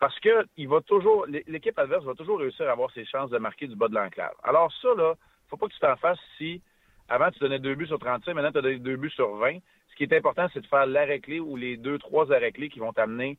[0.00, 3.38] Parce que il va toujours, l'équipe adverse va toujours réussir à avoir ses chances de
[3.38, 4.34] marquer du bas de l'enclave.
[4.42, 5.14] Alors ça, là,
[5.48, 6.60] faut pas que tu t'en fasses si
[7.08, 9.58] avant tu donnais deux buts sur 35, maintenant tu as donné deux buts sur 20.
[9.90, 12.68] Ce qui est important, c'est de faire l'arrêt clé ou les deux, trois arrêts clés
[12.68, 13.38] qui vont t'amener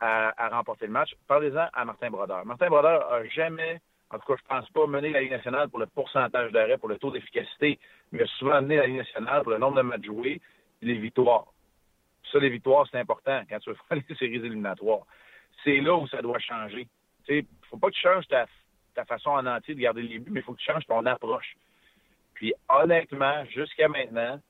[0.00, 1.14] à, remporter le match.
[1.28, 2.44] Parlez-en à Martin Brodeur.
[2.46, 3.80] Martin Brodeur a jamais,
[4.10, 6.88] en tout cas, je pense pas, mené la Ligue nationale pour le pourcentage d'arrêt, pour
[6.88, 7.78] le taux d'efficacité,
[8.12, 10.40] mais a souvent mené la Ligue nationale pour le nombre de matchs joués
[10.82, 11.46] et les victoires.
[12.32, 15.06] Ça, les victoires, c'est important quand tu veux faire les séries éliminatoires.
[15.64, 16.88] C'est là où ça doit changer.
[17.28, 18.46] Il ne faut pas que tu changes ta,
[19.04, 21.56] façon en entier de garder les buts, mais il faut que tu changes ton approche.
[22.34, 24.40] Puis honnêtement, jusqu'à maintenant,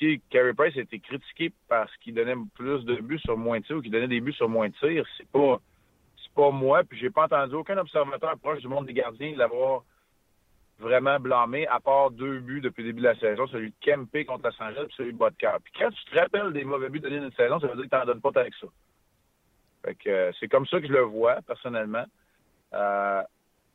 [0.00, 3.64] si Carey Price a été critiqué parce qu'il donnait plus de buts sur moins de
[3.64, 5.60] tirs ou qu'il donnait des buts sur moins de tirs, c'est pas
[6.16, 9.82] c'est pas moi, puis j'ai pas entendu aucun observateur proche du monde des gardiens l'avoir
[10.78, 14.24] vraiment blâmé, à part deux buts depuis le début de la saison, celui de Kempe
[14.26, 15.56] contre la Saint-Gilles et celui de Bodker.
[15.62, 17.90] Puis quand tu te rappelles des mauvais buts donnés d'une saison, ça veut dire que
[17.90, 18.66] tu n'en donnes pas avec ça.
[19.84, 22.04] Fait que euh, c'est comme ça que je le vois, personnellement.
[22.72, 23.22] Euh,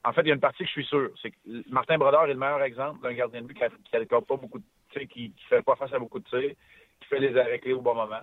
[0.03, 1.09] en fait, il y a une partie que je suis sûr.
[1.21, 1.37] C'est que
[1.69, 4.65] Martin Brodeur est le meilleur exemple d'un gardien de but qui ne pas beaucoup de
[5.01, 6.55] qui ne fait pas face à beaucoup de tirs,
[6.99, 8.21] qui fait les arrêts clés au bon moment.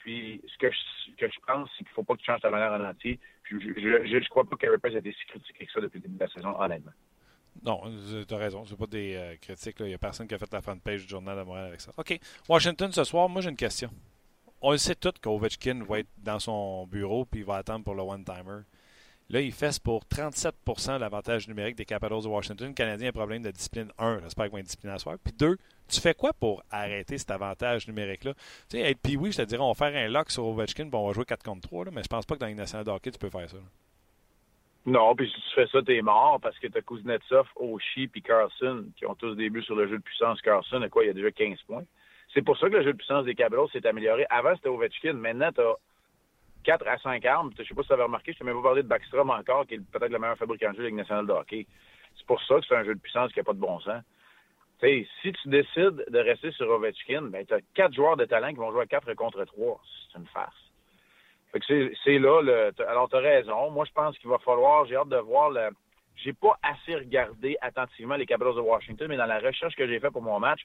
[0.00, 2.72] Puis ce que je, pense, c'est qu'il ne faut pas que tu changes ta manière
[2.72, 3.18] en entier.
[3.42, 5.98] Puis je ne crois pas que Carey Price a été si critiqué que ça depuis
[5.98, 6.92] le début de la saison, honnêtement.
[7.64, 7.82] Non,
[8.28, 8.64] tu as raison.
[8.64, 9.76] C'est pas des euh, critiques.
[9.80, 11.90] Il n'y a personne qui a fait la fanpage du Journal de Montréal avec ça.
[11.96, 12.18] OK.
[12.48, 13.90] Washington, ce soir, moi, j'ai une question.
[14.60, 17.94] On le sait tout qu'Ovechkin va être dans son bureau puis il va attendre pour
[17.94, 18.62] le one-timer.
[19.28, 22.68] Là, il fesse pour 37% l'avantage numérique des Capitals de Washington.
[22.68, 23.90] Le Canadien a un problème de discipline.
[23.98, 25.16] Un, j'espère qu'il va être discipliné à soir.
[25.22, 25.56] Puis deux,
[25.88, 28.34] tu fais quoi pour arrêter cet avantage numérique-là?
[28.70, 30.84] Tu sais, être puis oui, je te dirais, on va faire un lock sur Ovechkin
[30.84, 32.86] puis on va jouer 4 contre 3, mais je pense pas que dans une nationale
[32.86, 33.56] de hockey, tu peux faire ça.
[34.86, 38.84] Non, puis si tu fais ça, t'es mort parce que t'as Kuznetsov, Oshie puis Carlson
[38.96, 40.40] qui ont tous des buts sur le jeu de puissance.
[40.40, 41.84] Carlson, a quoi, il y a déjà 15 points.
[42.32, 44.26] C'est pour ça que le jeu de puissance des Capitals s'est amélioré.
[44.30, 45.14] Avant, c'était Ovechkin.
[45.14, 45.74] Maintenant, t'as
[46.66, 47.50] 4 à 5 armes.
[47.58, 49.66] Je sais pas si tu avais remarqué, je t'ai même pas parlé de Backstrom encore,
[49.66, 51.66] qui est peut-être le meilleur fabricant de jeu de Ligue nationale de hockey.
[52.16, 54.02] C'est pour ça que c'est un jeu de puissance qui n'a pas de bon sens.
[54.82, 58.56] si tu décides de rester sur Ovechkin, ben, tu as quatre joueurs de talent qui
[58.56, 59.80] vont jouer à 4 contre 3.
[60.12, 60.66] C'est une farce
[62.04, 63.70] c'est là, le, alors tu as raison.
[63.70, 65.70] Moi, je pense qu'il va falloir, j'ai hâte de voir le.
[66.16, 70.00] J'ai pas assez regardé attentivement les Capitals de Washington, mais dans la recherche que j'ai
[70.00, 70.62] faite pour mon match,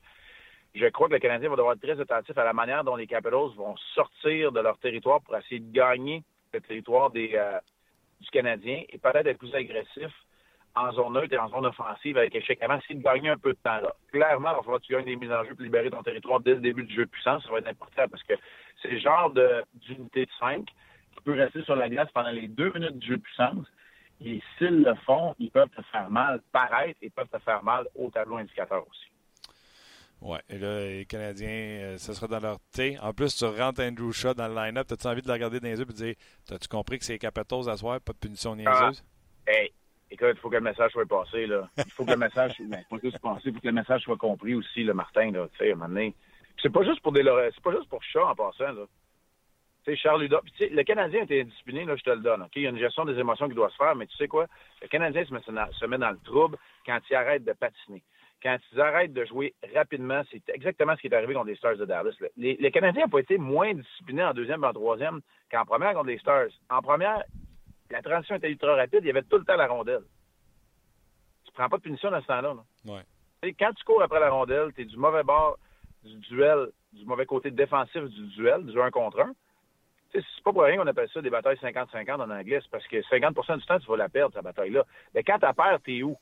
[0.74, 3.08] je crois que le Canadien va devoir être très attentif à la manière dont les
[3.08, 7.60] Capitals vont sortir de leur territoire pour essayer de gagner le territoire des, euh,
[8.22, 10.12] du Canadien et peut-être être plus agressif
[10.76, 13.52] en zone neutre et en zone offensive avec échec avant, essayer de gagner un peu
[13.52, 13.94] de temps là.
[14.12, 16.40] Clairement, il va falloir que tu gagnes des mises en jeu pour libérer ton territoire
[16.40, 17.44] dès le début du jeu de puissance.
[17.44, 18.34] Ça va être important parce que
[18.82, 22.72] c'est le genre d'unité de, 5 qui peut rester sur la glace pendant les deux
[22.74, 23.68] minutes du jeu de puissance.
[24.24, 27.88] Et s'ils le font, ils peuvent te faire mal paraître et peuvent te faire mal
[27.96, 29.11] au tableau indicateur aussi.
[30.22, 32.98] Oui, et là, les Canadiens, euh, ce sera dans leur thé.
[33.02, 34.92] En plus, tu rentres Andrew Shaw dans le line-up.
[34.92, 36.16] As-tu envie de le regarder dans les yeux et de dire
[36.52, 39.04] As-tu compris que c'est Capitals à soir, pas de punition niaiseuse?
[39.48, 39.74] Ah, hey,
[40.12, 41.48] Écoute, il faut que le message soit passé.
[41.48, 41.70] Là.
[41.78, 44.18] Il faut que le message, ben, pas juste passé, il faut que le message soit
[44.18, 45.32] compris aussi, le Martin.
[45.32, 46.14] Là, à un moment donné,
[46.62, 48.74] c'est pas juste pour des c'est pas juste pour chat en passant.
[48.74, 48.86] Là.
[49.86, 50.28] sais, Charles.
[50.28, 52.46] Puis, le Canadien été indiscipliné, là, je te le donne.
[52.56, 54.48] Il y a une gestion des émotions qui doit se faire, mais tu sais quoi?
[54.82, 58.04] Le Canadien se met dans le trouble quand il arrête de patiner.
[58.42, 61.78] Quand ils arrêtent de jouer rapidement, c'est exactement ce qui est arrivé contre les Stars
[61.78, 62.16] de Dallas.
[62.38, 65.22] Les, les Canadiens n'ont pas été moins disciplinés en deuxième et en troisième
[65.52, 66.50] qu'en première contre les Stars.
[66.70, 67.24] En première,
[67.92, 70.04] la transition était ultra rapide, il y avait tout le temps la rondelle.
[71.46, 72.56] Tu prends pas de punition dans ce temps-là.
[72.86, 73.54] Ouais.
[73.60, 75.58] Quand tu cours après la rondelle, tu es du mauvais bord
[76.04, 79.34] du duel, du mauvais côté défensif du duel, du 1 contre 1.
[80.14, 83.58] C'est pas pour rien qu'on appelle ça des batailles 50-50 en anglais, parce que 50%
[83.60, 84.86] du temps, tu vas la perdre, cette bataille-là.
[85.14, 86.18] Mais quand tu perds, t'es où?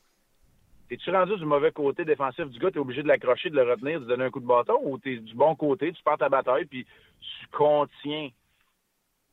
[0.90, 4.00] T'es-tu rendu du mauvais côté défensif du gars, t'es obligé de l'accrocher, de le retenir,
[4.00, 6.64] de donner un coup de bâton, ou t'es du bon côté, tu perds ta bataille,
[6.64, 8.30] puis tu contiens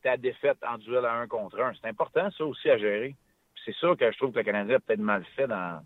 [0.04, 1.74] ta défaite en duel à un contre un?
[1.82, 3.16] C'est important, ça aussi, à gérer.
[3.66, 5.84] c'est sûr que je trouve que le Canadien a peut-être mal fait dans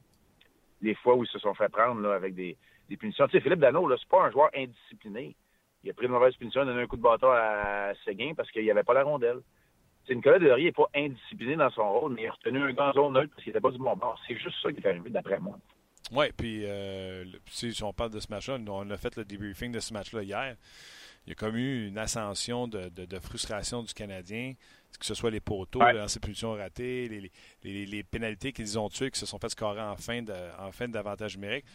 [0.81, 2.57] les fois où ils se sont fait prendre là, avec des,
[2.99, 3.25] punitions.
[3.27, 5.37] Tu sais, Philippe Dano, c'est pas un joueur indiscipliné.
[5.85, 8.33] Il a pris une mauvaise punition, il a donné un coup de bâton à Séguin
[8.35, 9.39] parce qu'il n'y avait pas la rondelle.
[10.07, 12.89] C'est Nicolas Delorier n'est pas indiscipliné dans son rôle, mais il a retenu un gars
[12.89, 14.19] en zone neutre parce qu'il n'était pas du bon bord.
[14.27, 15.57] C'est juste ça qui est arrivé, d'après moi.
[16.11, 19.79] Oui, puis euh, si on parle de ce match-là, on a fait le debriefing de
[19.79, 20.55] ce match-là hier.
[21.25, 24.53] Il y a comme eu une ascension de, de, frustration du Canadien,
[24.99, 26.07] que ce soit les poteaux, ouais.
[26.07, 27.31] ces punitions ratées, les,
[27.63, 30.71] les, les pénalités qu'ils ont tuées, qui se sont fait scorer en fin, de, en
[30.71, 31.65] fin d'avantage numérique,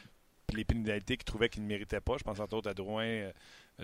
[0.48, 2.16] puis les pénalités qu'ils trouvaient qu'ils ne méritaient pas.
[2.18, 3.32] Je pense entre autres à Drouin, euh,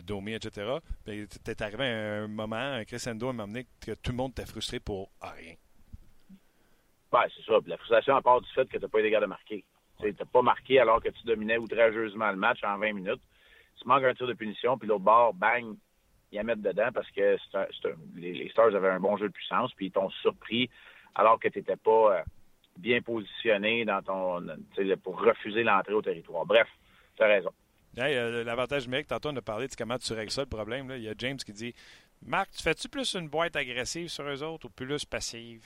[0.01, 0.79] Domi, etc.
[1.05, 4.17] Puis t'es arrivé à un moment, un crescendo, à un moment donné, que tout le
[4.17, 5.55] monde était frustré pour rien.
[7.13, 7.59] Oui, c'est ça.
[7.67, 9.65] la frustration à part du fait que tu n'as pas été de marquer.
[10.01, 13.21] Tu n'as pas marqué alors que tu dominais outrageusement le match en 20 minutes.
[13.81, 15.77] Tu manques un tir de punition, puis l'autre bord, bang,
[16.31, 17.37] ils la mettent dedans parce que
[18.17, 20.71] les, Stars avaient un bon jeu de puissance, puis ils t'ont surpris
[21.15, 22.23] alors que tu n'étais pas euh,
[22.79, 24.47] bien positionné dans ton
[25.03, 26.47] pour refuser l'entrée au territoire.
[26.47, 26.69] Bref,
[27.17, 27.51] tu as raison.
[27.99, 30.91] Euh, l'avantage numérique, tantôt on a parlé de comment tu règles ça le problème.
[30.97, 31.75] Il y a James qui dit
[32.25, 35.65] Marc, tu fais-tu plus une boîte agressive sur eux autres ou plus passive?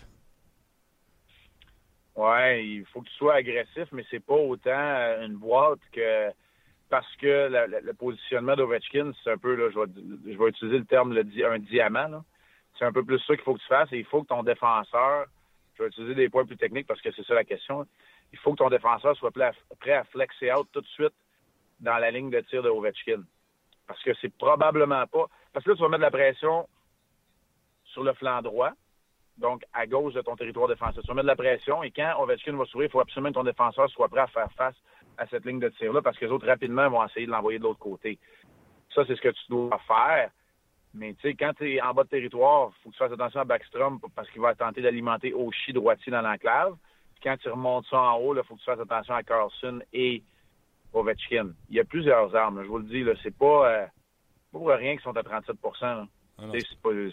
[2.17, 6.31] Ouais, il faut que tu sois agressif, mais c'est pas autant euh, une boîte que
[6.89, 7.51] parce que
[7.83, 12.25] le positionnement d'Ovechkin, c'est un peu, je vais, utiliser le terme un diamant.
[12.79, 14.45] C'est un peu plus ça qu'il faut que tu fasses et il faut que ton
[14.45, 15.27] défenseur,
[15.75, 17.87] je vais utiliser des points plus techniques parce que c'est ça la question,
[18.33, 21.13] il faut que ton défenseur soit prêt à flexer out tout de suite
[21.81, 23.23] dans la ligne de tir de Ovechkin.
[23.87, 25.27] Parce que c'est probablement pas.
[25.53, 26.69] Parce que là, tu vas mettre de la pression
[27.85, 28.73] sur le flanc droit,
[29.39, 31.01] donc à gauche de ton territoire défensif.
[31.03, 33.35] Tu vas mettre de la pression et quand Ovechkin va sourire, il faut absolument que
[33.35, 34.77] ton défenseur soit prêt à faire face
[35.19, 37.65] à cette ligne de tir-là parce que les autres rapidement vont essayer de l'envoyer de
[37.65, 38.19] l'autre côté.
[38.95, 40.31] Ça, c'est ce que tu dois faire.
[40.95, 43.13] Mais tu sais, quand tu es en bas de territoire, il faut que tu fasses
[43.13, 46.77] attention à Backstrom parce qu'il va tenter d'alimenter Oshie droitier dans l'enclave.
[47.23, 50.23] Quand tu remontes ça en haut, il faut que tu fasses attention à Carlson et
[50.97, 51.51] Ovechkin.
[51.71, 52.63] Il y a plusieurs armes.
[52.63, 53.87] Je vous le dis, là, c'est pas, euh,
[54.51, 56.05] pour rien qu'ils sont à 37 ah
[56.53, 57.13] C'est pas, une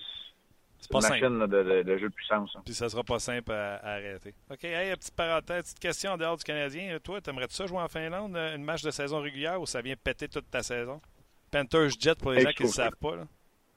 [1.10, 2.58] machine de, jeu de puissance.
[2.66, 4.34] Puis ça sera pas simple à, arrêter.
[4.52, 6.98] OK, hey, petite parenthèse, petite question en dehors du Canadien.
[7.00, 9.96] Toi, t'aimerais-tu ça jouer en Finlande, euh, une match de saison régulière ou ça vient
[9.96, 11.02] péter toute ta saison?
[11.52, 13.16] Panthers Jet pour les gens qui ne savent pas.
[13.16, 13.26] Là.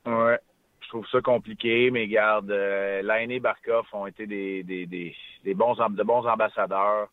[0.06, 0.38] Ouais.
[0.80, 5.54] Je trouve ça compliqué, mais garde, euh, et Barkov ont été des, des, des, des
[5.54, 7.08] bons, de bons ambassadeurs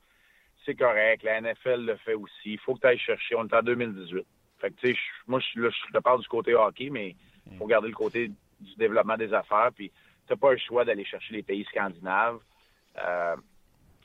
[0.66, 1.24] c'est correct.
[1.24, 2.54] La NFL le fait aussi.
[2.54, 3.36] Il faut que tu ailles chercher.
[3.36, 4.26] On est en 2018.
[4.60, 7.16] Fait que, tu sais, moi, je, te parle du côté hockey, mais
[7.52, 9.72] il faut garder le côté du développement des affaires.
[9.76, 9.90] Puis,
[10.26, 12.40] tu n'as pas le choix d'aller chercher les pays scandinaves,
[12.98, 13.36] euh,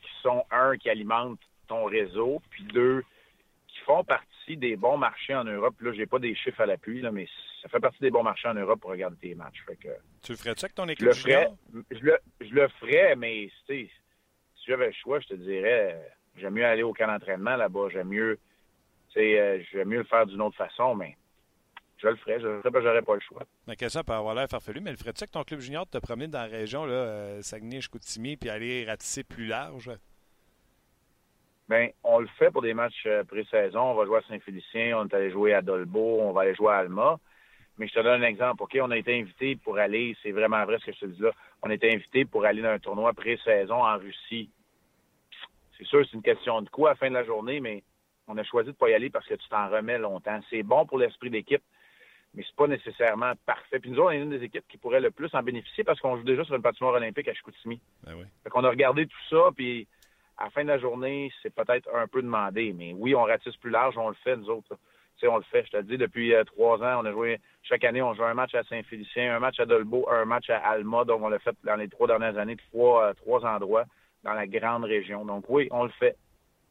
[0.03, 1.39] qui sont, un, qui alimentent
[1.69, 3.05] ton réseau, puis deux,
[3.69, 5.81] qui font partie des bons marchés en Europe.
[5.81, 7.29] Là, j'ai pas des chiffres à l'appui, là, mais
[7.63, 9.63] ça fait partie des bons marchés en Europe pour regarder tes matchs.
[9.65, 9.89] Fait que,
[10.23, 11.13] tu le ferais-tu avec ton équipe?
[11.13, 13.91] Je le je le, je le ferais, mais si
[14.67, 17.89] j'avais le choix, je te dirais J'aime mieux aller au camp d'entraînement là-bas.
[17.93, 18.39] J'aime mieux,
[19.17, 21.17] euh, j'aime mieux le faire d'une autre façon, mais
[21.99, 22.41] je le ferais.
[22.41, 23.43] Je le ferais, j'aurais pas le choix.
[23.67, 26.29] La question peut avoir l'air farfelu, mais le ferais-tu que ton club junior te promener
[26.29, 27.81] dans la région, là, euh, Saguenay,
[28.37, 29.91] puis aller ratisser plus large?
[31.69, 33.81] Bien, on le fait pour des matchs euh, pré-saison.
[33.81, 36.73] On va jouer à Saint-Félicien, on est allé jouer à Dolbeau, on va aller jouer
[36.73, 37.19] à Alma.
[37.77, 38.63] Mais je te donne un exemple.
[38.63, 41.21] OK, on a été invité pour aller, c'est vraiment vrai ce que je te dis
[41.21, 41.31] là,
[41.63, 44.51] on a été invité pour aller dans un tournoi pré-saison en Russie.
[45.79, 47.83] C'est sûr, c'est une question de quoi à la fin de la journée, mais
[48.27, 50.41] on a choisi de ne pas y aller parce que tu t'en remets longtemps.
[50.51, 51.63] C'est bon pour l'esprit d'équipe,
[52.35, 53.79] mais c'est pas nécessairement parfait.
[53.79, 56.01] Puis nous autres, on est une des équipes qui pourrait le plus en bénéficier parce
[56.01, 57.81] qu'on joue déjà sur une patinoire olympique à Chicoutimi.
[58.05, 58.25] Ben oui.
[58.43, 59.87] Fait qu'on a regardé tout ça, puis
[60.37, 63.57] à la fin de la journée, c'est peut-être un peu demandé, mais oui, on ratisse
[63.57, 64.77] plus large, on le fait, nous autres.
[65.17, 65.65] Tu sais, on le fait.
[65.67, 68.35] Je te dis, depuis euh, trois ans, on a joué, chaque année, on joue un
[68.35, 71.57] match à Saint-Félicien, un match à Dolbeau, un match à Alma, donc on l'a fait
[71.65, 73.85] dans les trois dernières années, trois, euh, trois endroits
[74.25, 75.25] dans la grande région.
[75.25, 76.17] Donc oui, on le fait.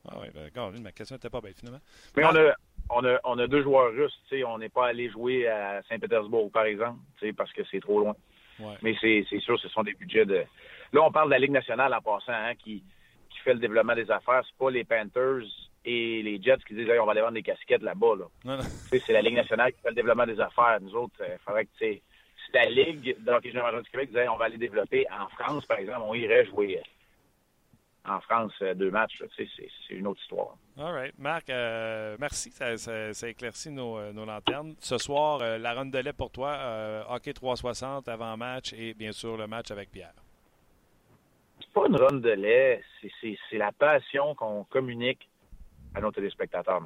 [0.10, 0.72] Ah oui, d'accord.
[0.82, 1.82] Ma question n'était pas belle, finalement.
[2.16, 2.54] Mais on a,
[2.90, 4.18] on a, on a deux joueurs russes.
[4.46, 7.00] On n'est pas allé jouer à Saint-Pétersbourg, par exemple,
[7.36, 8.16] parce que c'est trop loin.
[8.82, 10.44] Mais c'est sûr, ce sont des budgets de.
[10.94, 12.84] Là, on parle de la Ligue nationale en passant, hein, qui,
[13.30, 14.42] qui fait le développement des affaires.
[14.48, 15.44] C'est pas les Panthers
[15.86, 18.16] et les Jets qui disent on va aller vendre des casquettes là-bas.
[18.46, 18.60] Là.
[18.90, 20.80] C'est la Ligue nationale qui fait le développement des affaires.
[20.82, 22.02] Nous autres, il euh, faudrait que c'est
[22.54, 25.80] la Ligue de hockey général du Québec disait on va aller développer en France, par
[25.80, 26.82] exemple, on irait jouer
[28.08, 29.22] en France euh, deux matchs.
[29.36, 30.56] C'est une autre histoire.
[30.78, 31.18] All right.
[31.18, 32.52] Marc, euh, merci.
[32.52, 34.76] Ça, ça, éclaircit nos, euh, nos, lanternes.
[34.80, 39.48] Ce soir, la ronde de lait pour toi, hockey 360 avant-match et bien sûr le
[39.48, 40.14] match avec Pierre.
[41.60, 45.28] C'est pas une ronde de lait, c'est la passion qu'on communique
[45.96, 46.82] à nos téléspectateurs,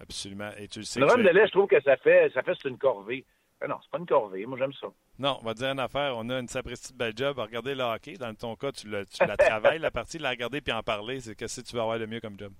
[0.00, 0.50] Absolument.
[0.58, 2.68] Et tu sais une ronde de lait, je trouve que ça fait, ça fait c'est
[2.68, 3.24] une corvée.
[3.68, 4.46] Non, c'est pas une corvée.
[4.46, 4.88] Moi, j'aime ça.
[5.18, 6.16] Non, on va dire une affaire.
[6.16, 8.14] On a une sapristi de belle job à regarder le hockey.
[8.14, 11.20] Dans ton cas, tu, le, tu la travailles, la partie, la regarder puis en parler.
[11.20, 12.52] C'est que si tu vas avoir le mieux comme job?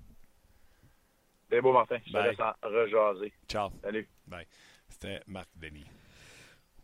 [1.50, 1.98] C'est beau, Martin.
[2.06, 3.32] Je te laisse en rejaser.
[3.48, 3.70] Ciao.
[3.82, 4.08] Salut.
[4.26, 4.46] Bye.
[4.88, 5.86] C'était Marc Denis.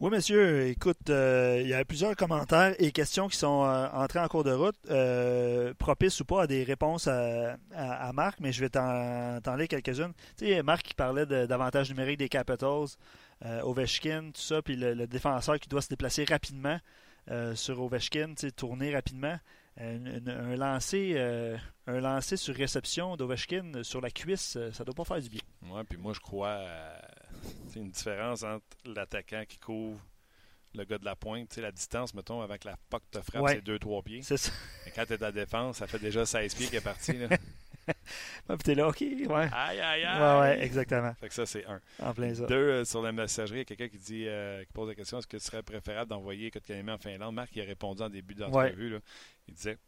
[0.01, 0.67] Oui, monsieur.
[0.69, 4.45] Écoute, euh, il y a plusieurs commentaires et questions qui sont euh, entrés en cours
[4.45, 7.59] de route, euh, propices ou pas à des réponses à,
[8.15, 10.15] Marc, mais je vais t'en t'en quelques-unes.
[10.39, 12.87] Tu sais, Marc qui parlait de- d'avantages numériques des Capitals,
[13.45, 16.79] euh, Ovechkin, tout ça, puis le, défenseur qui doit se déplacer rapidement
[17.55, 19.39] sur Ovechkin, tourner rapidement.
[19.81, 21.57] Euh, une- un, lancer, euh,
[21.87, 25.41] un lancer sur réception d'Ovechkin sur la cuisse, euh, ça doit pas faire du bien.
[25.63, 27.01] Ouais, puis moi, je crois à
[27.69, 29.99] c'est une différence entre l'attaquant qui couvre
[30.75, 31.49] le gars de la pointe.
[31.49, 33.55] Tu sais, la distance, mettons, avec la puck te frappe, Ouais.
[33.55, 34.23] c'est 2-3 pieds.
[34.23, 34.53] C'est ça.
[34.87, 37.13] Et quand tu es à la défense, ça fait déjà 16 pieds qui est parti.
[37.15, 37.29] Là.
[38.65, 39.29] T'es là, OK, ouais.
[39.29, 40.21] Aïe, aïe, aïe!
[40.21, 41.15] Ouais, ouais, exactement.
[41.15, 41.81] Fait que ça, c'est un.
[42.03, 42.47] En plein ça.
[42.47, 44.95] Deux, euh, sur la messagerie, il y a quelqu'un qui dit, euh, qui pose la
[44.95, 47.35] question est-ce que ce serait préférable d'envoyer Kotkaniemi en Finlande?
[47.35, 48.91] Marc, il a répondu en début d'entrevue.
[48.91, 48.99] là.
[49.49, 49.79] Il disait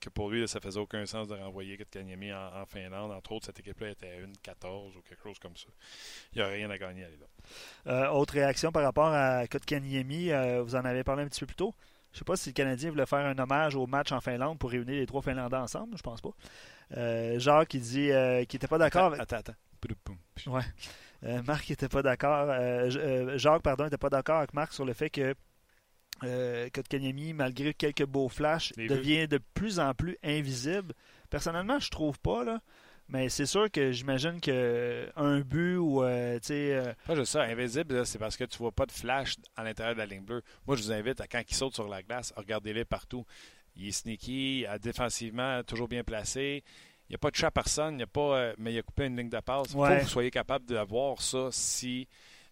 [0.00, 3.12] que pour lui, là, ça faisait aucun sens de renvoyer Kotkaniemi en, en Finlande.
[3.12, 5.66] Entre autres, cette équipe-là était à une 14 ou quelque chose comme ça.
[6.32, 7.26] Il n'y a rien à gagner à aller là.
[7.92, 11.46] Euh, autre réaction par rapport à Kotkaniemi, euh, vous en avez parlé un petit peu
[11.46, 11.74] plus tôt.
[12.12, 14.70] Je sais pas si le Canadien voulait faire un hommage au match en Finlande pour
[14.70, 16.30] réunir les trois Finlandais ensemble, je pense pas.
[16.96, 19.20] Euh, Jacques qui dit euh, qu'il n'était pas d'accord avec...
[19.20, 19.54] Attends, attends.
[20.46, 20.62] Ouais.
[21.24, 22.48] Euh, Marc n'était pas d'accord.
[22.50, 25.34] euh, Jacques, pardon, n'était pas d'accord avec Marc sur le fait que
[26.24, 30.94] euh, Kotkaniemi, malgré quelques beaux flashs, Les devient de plus en plus invisible.
[31.30, 32.60] Personnellement, je trouve pas là.
[33.12, 37.40] Mais c'est sûr que j'imagine que un but ou euh, tu sais euh, je sais,
[37.40, 40.42] invisible, c'est parce que tu vois pas de flash à l'intérieur de la ligne bleue.
[40.64, 43.26] Moi, je vous invite à quand il saute sur la glace, regardez-les partout.
[43.80, 46.62] Il est sneaky, défensivement, toujours bien placé.
[47.08, 48.82] Il n'y a pas de chat à personne, il a pas, euh, mais il a
[48.82, 49.68] coupé une ligne de passe.
[49.70, 52.06] Il faut que vous soyez capable de voir ça si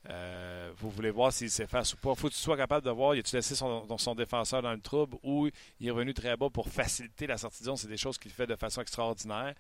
[0.08, 2.10] euh, vous voulez voir s'il s'efface ou pas.
[2.10, 4.72] Il faut que tu sois capable de voir, il a-tu laissé son, son défenseur dans
[4.72, 5.48] le trouble ou
[5.78, 7.76] il est revenu très bas pour faciliter la sortie de zone.
[7.76, 9.54] C'est des choses qu'il fait de façon extraordinaire.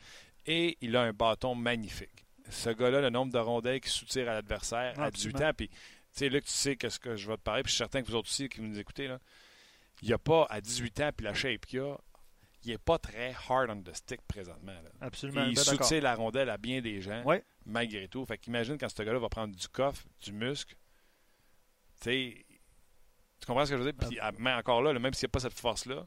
[0.46, 2.24] Et il a un bâton magnifique.
[2.50, 5.50] Ce gars-là, le nombre de rondelles qu'il soutire à l'adversaire à 18 Absolument.
[5.50, 5.76] ans, puis tu
[6.10, 8.02] sais, là, tu sais que ce que je vais te parler, puis je suis certain
[8.02, 9.20] que vous autres aussi qui nous écoutez, là,
[10.02, 11.96] il n'y a pas à 18 ans, puis la shape qu'il a,
[12.64, 14.72] il n'est pas très hard on the stick présentement.
[14.72, 14.90] là.
[15.00, 17.44] absolument il soutient la rondelle à bien des gens, Ouais.
[17.64, 18.24] malgré tout.
[18.26, 20.74] Fait qu'imagine quand ce gars-là va prendre du coffre, du muscle,
[22.00, 22.46] tu sais,
[23.40, 24.08] tu comprends ce que je veux dire?
[24.08, 24.28] Puis, Ah.
[24.28, 26.06] à- mais encore là, là, même s'il n'y a pas cette force-là,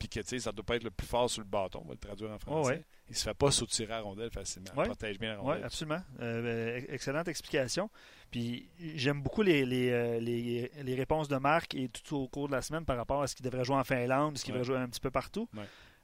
[0.00, 1.98] puis que ça doit pas être le plus fort sur le bâton, on va le
[1.98, 2.70] traduire en français.
[2.72, 2.82] ouais.
[3.08, 4.70] Il se fait pas soutirer la rondelle facilement.
[4.76, 4.84] Ouais.
[4.86, 5.64] Il protège bien la Oui, rondelle.
[5.64, 6.00] absolument.
[6.20, 6.42] Euh,
[6.78, 7.90] ben, excellente explication.
[8.30, 12.46] Puis j'aime beaucoup les, les, euh, les, les réponses de Marc et tout au cours
[12.48, 14.60] de la semaine par rapport à ce qu'il devrait jouer en Finlande, ce qu'il Ouais.
[14.60, 15.48] devrait jouer un petit peu partout.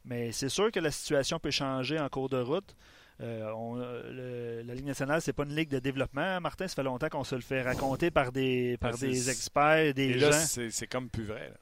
[0.05, 2.77] Mais c'est sûr que la situation peut changer en cours de route.
[3.21, 6.39] Euh, on- le- la Ligue nationale, c'est pas une ligue de développement.
[6.41, 9.95] Martin, ça fait longtemps qu'on se le fait raconter par des, par c'est- des experts,
[9.95, 10.33] des Et gens.
[10.33, 11.49] c'est c'est comme plus vrai.
[11.49, 11.57] là.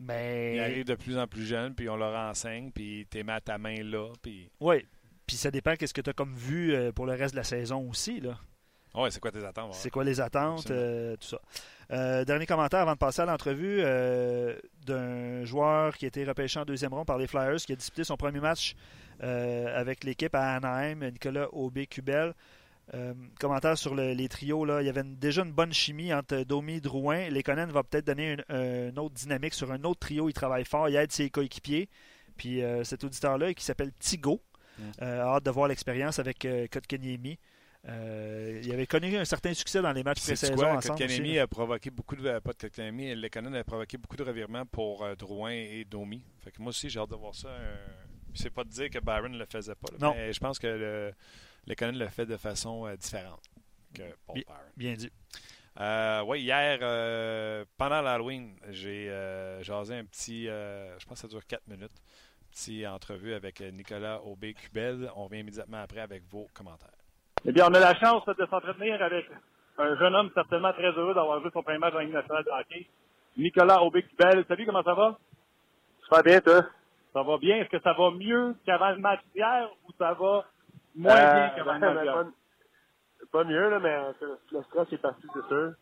[0.00, 3.30] Mais Ils arrivent de plus en plus jeunes, puis on leur enseigne, puis t'es mis
[3.32, 4.50] à ta main là, puis...
[4.60, 4.84] oui.
[5.26, 7.44] Puis ça dépend qu'est-ce que tu as comme vue euh, pour le reste de la
[7.44, 8.18] saison aussi.
[8.18, 8.36] Là.
[8.94, 9.74] Ouais, c'est quoi tes attentes?
[9.74, 11.40] C'est quoi les attentes, euh, tout ça.
[11.92, 16.58] Euh, dernier commentaire avant de passer à l'entrevue euh, d'un joueur qui a été repêché
[16.58, 18.74] en deuxième ronde par les Flyers, qui a disputé son premier match
[19.22, 22.32] avec l'équipe à Anaheim, Nicolas Aubé-Cubel.
[22.92, 24.64] Euh, commentaire sur le- les trios.
[24.64, 24.82] Là.
[24.82, 27.28] Il y avait une- déjà une bonne chimie entre Domi et Drouin.
[27.30, 28.44] Lekonen va peut-être donner une,
[28.90, 30.28] une autre dynamique sur un autre trio.
[30.28, 31.88] Il travaille fort, il aide ses coéquipiers.
[32.36, 34.42] Puis euh, cet auditeur-là, qui s'appelle Tigo,
[34.78, 34.82] Mm.
[35.02, 37.38] euh, a hâte de voir l'expérience avec euh, Kotkaniemi.
[37.88, 40.98] Euh, il avait connu un certain succès dans les matchs pré-saison ensemble.
[40.98, 42.38] Kotkaniemi a provoqué beaucoup de...
[42.38, 46.22] Pas de Kotkaniemi, Lekonen a provoqué beaucoup de revirements pour euh, Drouin et Domi.
[46.40, 47.48] Fait que moi aussi, j'ai hâte de voir ça.
[47.48, 47.76] euh,
[48.34, 50.14] C'est pas de dire que Byron ne le faisait pas, là, Non.
[50.14, 51.12] mais je pense que le...
[51.66, 53.42] Lekonen le fait de façon euh, différente
[53.94, 54.44] que Paul Bien.
[54.46, 54.70] Byron.
[54.76, 55.10] Bien dit.
[55.80, 61.22] Euh, oui, hier, euh, pendant l'Halloween, j'ai euh, jasé un petit, euh, je pense que
[61.22, 61.94] ça dure 4 minutes,
[62.50, 65.10] petit entrevue avec Nicolas Aubé-Cubel.
[65.16, 66.90] On revient immédiatement après avec vos commentaires.
[67.44, 69.26] Eh bien, on a la chance de s'entretenir avec
[69.78, 72.44] un jeune homme certainement très heureux d'avoir joué son premier match dans la Ligue nationale
[72.44, 72.86] de hockey,
[73.38, 74.44] Nicolas Aubé-Cubel.
[74.48, 75.18] Salut, comment ça va?
[76.02, 76.66] Super bien, toi?
[77.14, 77.56] Ça va bien.
[77.56, 80.44] Est-ce que ça va mieux qu'avant le match d'hier ou ça va
[80.94, 81.32] moins Euh,
[81.64, 82.24] bien match ben, pas,
[83.32, 85.72] pas mieux, là, mais euh, le stress est parti, c'est sûr.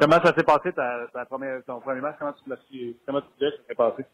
[0.00, 2.16] Comment ça s'est passé ta, ta première, ton premier match?
[2.18, 4.06] Comment tu, l'as su- comment tu disais que ça s'est passé?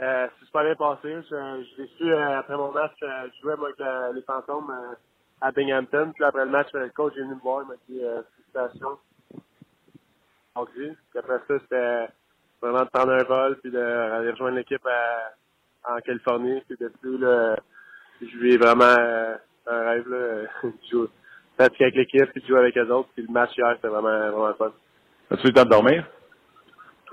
[0.00, 1.02] Euh, c'est super bien passé.
[1.22, 2.94] Je, je l'ai su euh, après mon match.
[3.02, 4.94] euh, je jouais moi, avec euh, les fantômes euh,
[5.40, 6.12] à Binghamton.
[6.14, 7.62] Puis après le match, le coach est venu me voir.
[7.62, 8.98] Il m'a dit euh, félicitations.
[10.54, 12.08] Donc, Puis après ça, c'était
[12.62, 16.60] vraiment de prendre un vol puis d'aller rejoindre l'équipe à- en Californie.
[16.68, 17.56] Puis depuis, là,
[18.22, 19.34] je vis vraiment euh,
[19.66, 20.08] un rêve.
[20.08, 20.18] Là,
[20.64, 21.08] de jouer-
[21.56, 23.08] pratiquer avec l'équipe puis de jouer avec les autres.
[23.14, 24.72] Puis le match hier, c'était vraiment, vraiment fun.
[25.30, 26.04] As-tu eu le temps de dormir?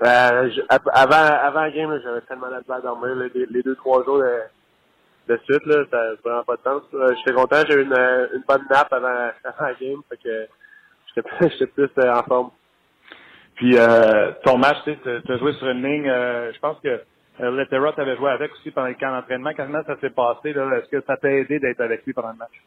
[0.02, 0.50] Euh,
[0.92, 3.14] avant, avant la game, j'avais tellement de à dormir.
[3.34, 6.82] les, deux, trois jours de, de suite, là, ça n'a vraiment pas de sens.
[7.18, 10.00] J'étais content, j'ai eu une, une bonne nappe avant, avant la game.
[10.08, 10.46] Fait que
[11.48, 12.50] j'étais plus euh, en forme.
[13.56, 17.00] Puis euh, ton match, tu as joué sur une ligne, euh, je pense que
[17.40, 19.50] euh, Lettera t'avait joué avec aussi pendant le camp d'entraînement.
[19.56, 20.50] Comment ça s'est passé?
[20.50, 22.62] Est-ce que ça t'a aidé d'être avec lui pendant le match?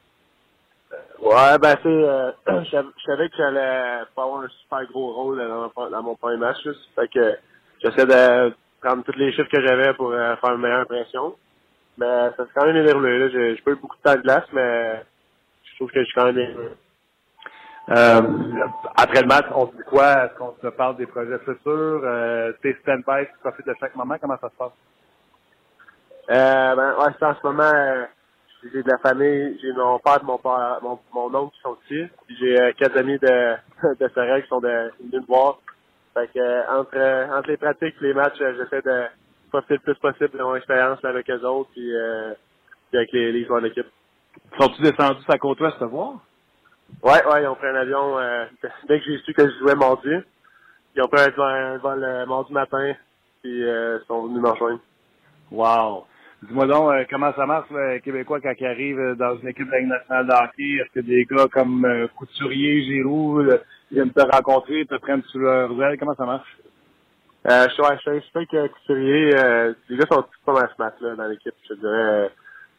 [1.22, 5.38] Ouais, ben tu euh, je savais que j'allais pas avoir un super gros rôle
[5.76, 6.58] dans, mon premier match.
[6.96, 7.36] Fait que
[7.84, 11.36] j'essaie de prendre tous les chiffres que j'avais pour euh, faire une meilleure impression.
[11.98, 13.30] Mais ça s'est quand même énervé.
[13.32, 15.04] J'ai pas eu beaucoup de temps de glace, mais
[15.64, 16.70] je trouve que je suis quand même énervé.
[17.90, 18.22] Euh,
[18.96, 20.26] après le match, on dit quoi?
[20.26, 22.02] Est-ce qu'on se parle des projets futurs?
[22.04, 24.16] Euh, T'es stand-by, tu profites de chaque moment?
[24.22, 24.72] Comment ça se passe?
[26.30, 28.06] Euh, ben, ouais, en ce moment, euh,
[28.72, 32.12] j'ai de la famille, j'ai mon père, mon père, mon, mon oncle qui sont ici.
[32.40, 33.56] J'ai euh, quatre amis de,
[34.00, 35.60] de Sorel qui sont de, venus me voir.
[36.14, 39.06] Fait que, euh, entre, entre les pratiques et les matchs, j'essaie de
[39.50, 41.92] profiter le plus possible de mon expérience avec les autres puis,
[42.90, 43.88] puis avec les, les joueurs d'équipe.
[44.60, 46.20] Sont-tu descendus à Côte-Ouest te voir?
[47.02, 48.46] Ouais, ouais, ils ont pris un avion euh,
[48.88, 50.10] dès que j'ai su que je jouais mardi.
[50.96, 52.94] Ils ont pris un, vol euh, mardi matin,
[53.42, 54.82] puis euh, ils sont venus me rejoindre.
[55.52, 56.06] Wow!
[56.44, 59.72] Dis-moi donc, euh, comment ça marche, les Québécois, quand ils arrivent dans une équipe de
[59.72, 60.82] la nationale de hockey?
[60.82, 61.88] Est-ce que des gars comme
[62.18, 63.62] Couturier, Giroud,
[63.92, 65.98] viennent te rencontrer, te prennent sous leur aile?
[65.98, 66.58] Comment ça marche?
[67.50, 71.28] Euh, je, je, je sais que Couturier, les gars sont pas mal smart là, dans
[71.28, 72.30] l'équipe, je dirais.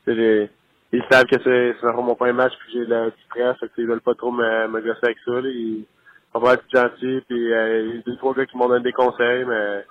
[0.05, 0.51] c'est
[0.93, 4.15] ils savent que c'est mon premier match puis j'ai le stress, fait qu'ils veulent pas
[4.15, 5.33] trop me, me gosser avec ça.
[5.33, 5.49] Là.
[5.49, 5.87] Ils
[6.35, 8.83] vont pas être gentils, puis euh, il y a deux, trois gars qui m'ont donné
[8.83, 9.85] des conseils, mais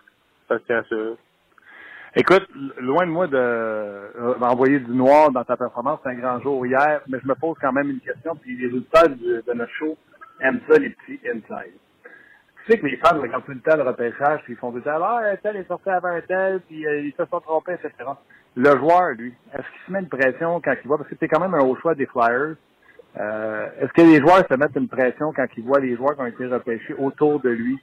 [0.47, 0.95] ça se tient ça.
[2.15, 2.47] Écoute,
[2.79, 6.65] loin de moi de euh, d'envoyer du noir dans ta performance, c'est un grand jour
[6.65, 9.71] hier, mais je me pose quand même une question, puis les résultats de, de notre
[9.73, 9.95] show
[10.41, 11.73] aiment ça, les petits inside.
[12.65, 14.81] Tu sais que les fans regardent tout le temps le repêchage, puis ils font tout
[14.83, 17.73] le ah, un tel est sorti avant un tel, puis euh, ils se sont trompés,
[17.73, 17.91] etc.
[18.55, 21.27] Le joueur, lui, est-ce qu'il se met une pression quand il voit, parce que c'est
[21.27, 22.55] quand même un haut choix des Flyers,
[23.17, 26.21] euh, est-ce que les joueurs se mettent une pression quand ils voient les joueurs qui
[26.21, 27.79] ont été repêchés autour de lui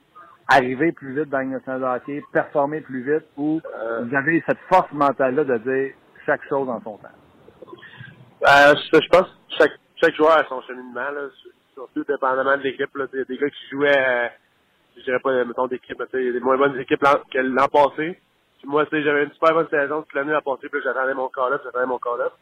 [0.48, 4.90] arriver plus vite dans le hockey, performer plus vite, ou euh, vous avez cette force
[4.92, 5.94] mentale-là de dire
[6.24, 7.08] chaque chose en son temps?
[8.46, 11.28] Euh, je, pense que chaque, chaque joueur a son cheminement, là,
[11.74, 12.90] surtout dépendamment de l'équipe.
[12.94, 14.28] Il y a des gars qui jouaient, euh,
[14.96, 18.20] je dirais pas, mettons, d'équipe, il y a des moins bonnes équipes que l'an passé
[18.64, 21.60] moi, tu j'avais une super bonne saison toute l'année à passer, puis j'attendais mon call-up,
[21.64, 22.32] j'attendais mon call-up.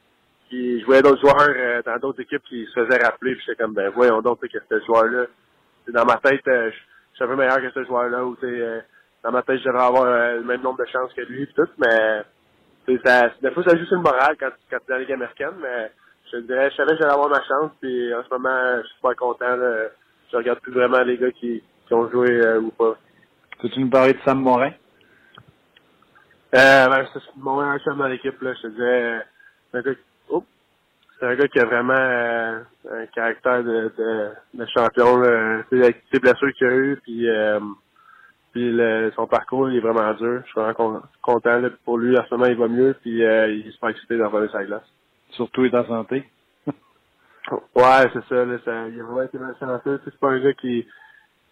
[0.49, 3.63] Puis je voyais d'autres joueurs euh, dans d'autres équipes qui se faisaient rappeler, puis j'étais
[3.63, 5.27] comme, ben voyons donc, que ce joueur-là,
[5.89, 8.81] dans ma tête, euh, je suis un peu meilleur que ce joueur-là, ou euh,
[9.23, 12.99] dans ma tête, je avoir le même nombre de chances que lui, puis tout, mais
[13.05, 15.13] ça, des fois, ça joue sur le moral quand, quand tu es dans la Ligue
[15.13, 15.91] américaine, mais
[16.31, 18.97] je dirais, je savais que j'allais avoir ma chance, puis en ce moment, je suis
[18.97, 19.89] super content, là,
[20.31, 22.97] je regarde plus vraiment les gars qui, qui ont joué ou pas.
[23.61, 24.73] Peux-tu nous parler de Sam Morin?
[26.55, 28.55] Euh, ben, c'est mon meilleur chum dans l'équipe, là.
[28.55, 29.19] Je te disais,
[29.73, 29.99] c'est un gars,
[30.29, 30.45] oh,
[31.19, 32.61] c'est un gars qui a vraiment euh,
[32.93, 35.65] un caractère de, de, de champion, là.
[35.73, 37.59] Avec ses blessures qu'il a eues, puis, euh,
[38.53, 40.43] puis le, son parcours, il est vraiment dur.
[40.45, 42.17] Je suis vraiment content, là, pour lui.
[42.17, 44.65] En ce moment, il va mieux, puis euh, il est super excité d'en revenir la
[44.65, 44.93] glace.
[45.31, 46.25] Surtout, il est en santé.
[46.69, 48.59] ouais, c'est ça, là.
[48.65, 49.91] Ça, il a vraiment été en santé.
[50.05, 50.87] C'est pas un gars qui,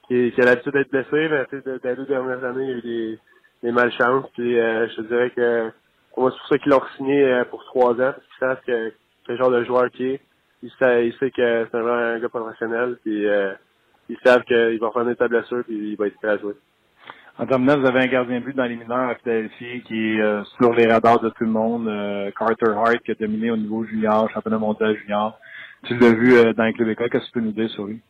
[0.07, 2.71] qui, qui a l'habitude d'être blessé, mais, tu sais, dans les deux dernières années, il
[2.71, 3.19] y a eu des
[3.63, 4.27] des malchances.
[4.35, 7.93] Puis euh, je te dirais que c'est pour ça qu'ils l'ont signé euh, pour trois
[7.93, 8.93] ans, parce qu'ils savent que
[9.27, 10.21] quel genre de joueur qui est.
[10.63, 13.53] Il sait, il sait que c'est vraiment un gars professionnel, puis euh,
[14.09, 16.55] ils savent qu'il va faire ta blessure, puis il va être prêt à jouer.
[17.39, 20.45] En terminant, vous avez un gardien de but dans les mineurs à Philadelphie qui est
[20.59, 21.87] sur les radars de tout le monde.
[22.39, 25.39] Carter Hart qui a dominé au niveau junior, championnat mondial junior.
[25.85, 28.01] Tu l'as vu dans les clubs écoles, qu'est-ce que tu peux nous dire sur lui?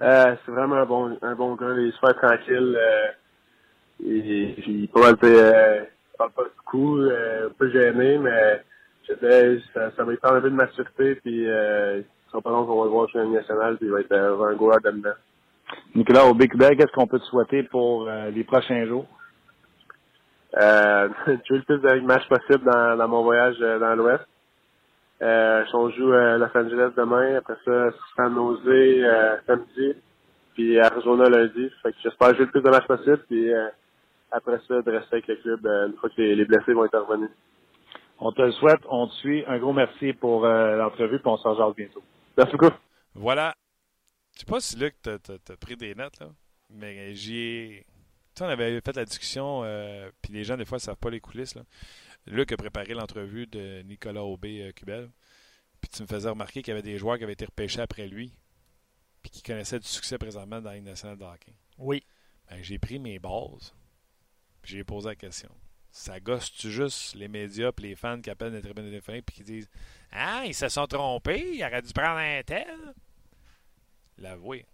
[0.00, 2.76] c'est vraiment un bon, un bon gars, il est super tranquille.
[4.04, 5.84] Et, puis, pas mal, euh,
[6.18, 8.62] parle pas beaucoup, euh, un peu gêné, mais
[9.08, 9.14] je
[9.74, 12.90] ça, ça prendre un peu de maturité, puis euh, sera pas long qu'on va le
[12.90, 15.10] voir sur la nationale, puis il va être euh, un joueur dedans.
[15.94, 19.06] Nicolas, au Big qu'est-ce qu'on peut te souhaiter pour euh, les prochains jours?
[20.56, 21.08] Euh,
[21.46, 24.24] jouer le plus de matchs possible dans, dans mon voyage dans l'Ouest.
[25.22, 29.94] Euh, on joue à Los Angeles demain, après ça, San Jose euh, samedi,
[30.54, 31.70] puis Arizona lundi.
[31.82, 33.52] Fait que j'espère jouer le plus de matchs possible, puis
[34.32, 36.98] après ça, de rester avec le club euh, une fois que les, blessés vont être
[36.98, 37.30] revenus.
[38.18, 39.44] On te le souhaite, on te suit.
[39.46, 42.02] Un gros merci pour euh, l'entrevue, puis on s'en jase bientôt.
[42.36, 42.74] Merci beaucoup.
[43.14, 43.54] Voilà.
[44.34, 46.28] Je sais pas si Luc t'a pris des notes, là,
[46.70, 47.84] mais j'ai.
[48.34, 50.96] Tu sais, on avait fait la discussion, euh, puis les gens, des fois, ne savent
[50.96, 51.54] pas les coulisses.
[51.54, 51.62] Là.
[52.26, 55.10] Luc a préparé l'entrevue de Nicolas Aubé-Cubel.
[55.82, 58.06] puis tu me faisais remarquer qu'il y avait des joueurs qui avaient été repêchés après
[58.06, 58.32] lui,
[59.20, 61.52] puis qui connaissaient du succès présentement dans la nationale de hockey.
[61.76, 62.02] Oui.
[62.48, 63.74] Ben, j'ai pris mes bases,
[64.64, 65.50] j'ai posé la question.
[65.90, 69.42] Ça gosse-tu juste les médias et les fans qui appellent les tribunes de puis qui
[69.42, 69.70] disent
[70.10, 72.94] Ah, ils se sont trompés, ils auraient dû prendre un tel?
[74.16, 74.64] L'avouer.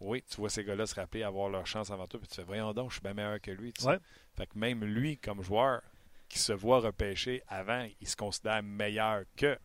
[0.00, 2.42] Oui, tu vois ces gars-là se rappeler avoir leur chance avant toi, puis tu fais
[2.42, 3.72] Voyons donc, je suis bien meilleur que lui.
[3.72, 3.88] tu sais.
[3.88, 3.98] Ouais.
[4.36, 5.82] Fait que même lui, comme joueur,
[6.28, 9.58] qui se voit repêcher avant, il se considère meilleur que.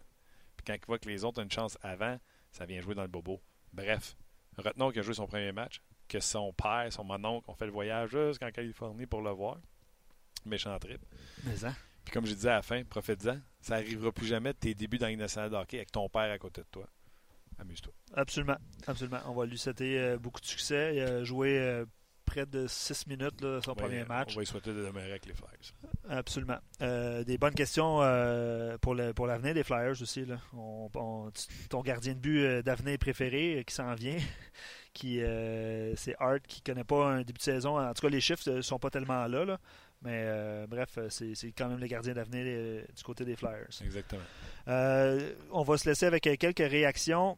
[0.58, 2.20] Puis quand il voit que les autres ont une chance avant,
[2.52, 3.42] ça vient jouer dans le bobo.
[3.72, 4.18] Bref,
[4.58, 7.72] retenons qu'il a joué son premier match, que son père, son mononcle ont fait le
[7.72, 9.58] voyage jusqu'en Californie pour le voir.
[10.46, 11.02] Méchant trip.
[11.44, 11.76] Mais hein?
[12.06, 13.40] Puis comme je disais à la fin, profite-en.
[13.60, 16.32] Ça n'arrivera plus jamais de tes débuts dans Ligue nationale de hockey avec ton père
[16.32, 16.88] à côté de toi.
[17.60, 17.92] Amuse-toi.
[18.14, 18.58] Absolument.
[18.86, 19.20] Absolument.
[19.26, 20.96] On va lui souhaiter euh, beaucoup de succès.
[20.96, 21.86] Il a joué euh,
[22.28, 24.34] près de six minutes là, son On va- premier match.
[24.34, 25.74] On va lui souhaiter de demeurer avec les Flyers.
[26.10, 26.60] Absolument.
[26.82, 30.26] Euh, des bonnes questions euh, pour l'avenir des Flyers aussi.
[30.26, 30.38] Là.
[30.54, 34.18] On- on- tu- ton gardien de but euh, d'avenir préféré qui s'en vient,
[34.94, 35.20] qui
[35.96, 37.80] c'est Hart qui connaît pas un début de saison.
[37.80, 39.46] En tout cas, les chiffres ne sont pas tellement là.
[39.46, 39.58] là.
[40.04, 43.68] Mais euh, bref, c'est quand même le gardien d'avenir du côté des Flyers.
[43.84, 44.22] Exactement.
[44.68, 47.38] Euh, on va se laisser avec quelques réactions.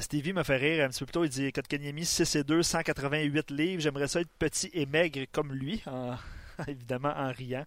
[0.00, 1.24] Stevie me fait rire un petit peu plus tôt.
[1.24, 3.80] Il dit Kotkaniemi 6 et 2, 188 livres.
[3.82, 6.16] J'aimerais ça être petit et maigre comme lui, en-
[6.68, 7.64] évidemment en riant.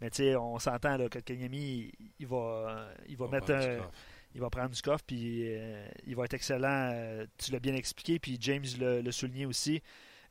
[0.00, 3.90] Mais tu sais, on s'entend, Kotkaniemi, il, va, il va On mettre un- coffre.
[4.34, 6.90] il va prendre du coffre, puis euh, il va être excellent.
[6.92, 9.80] euh, tu l'as bien expliqué, puis James le, le souligné aussi.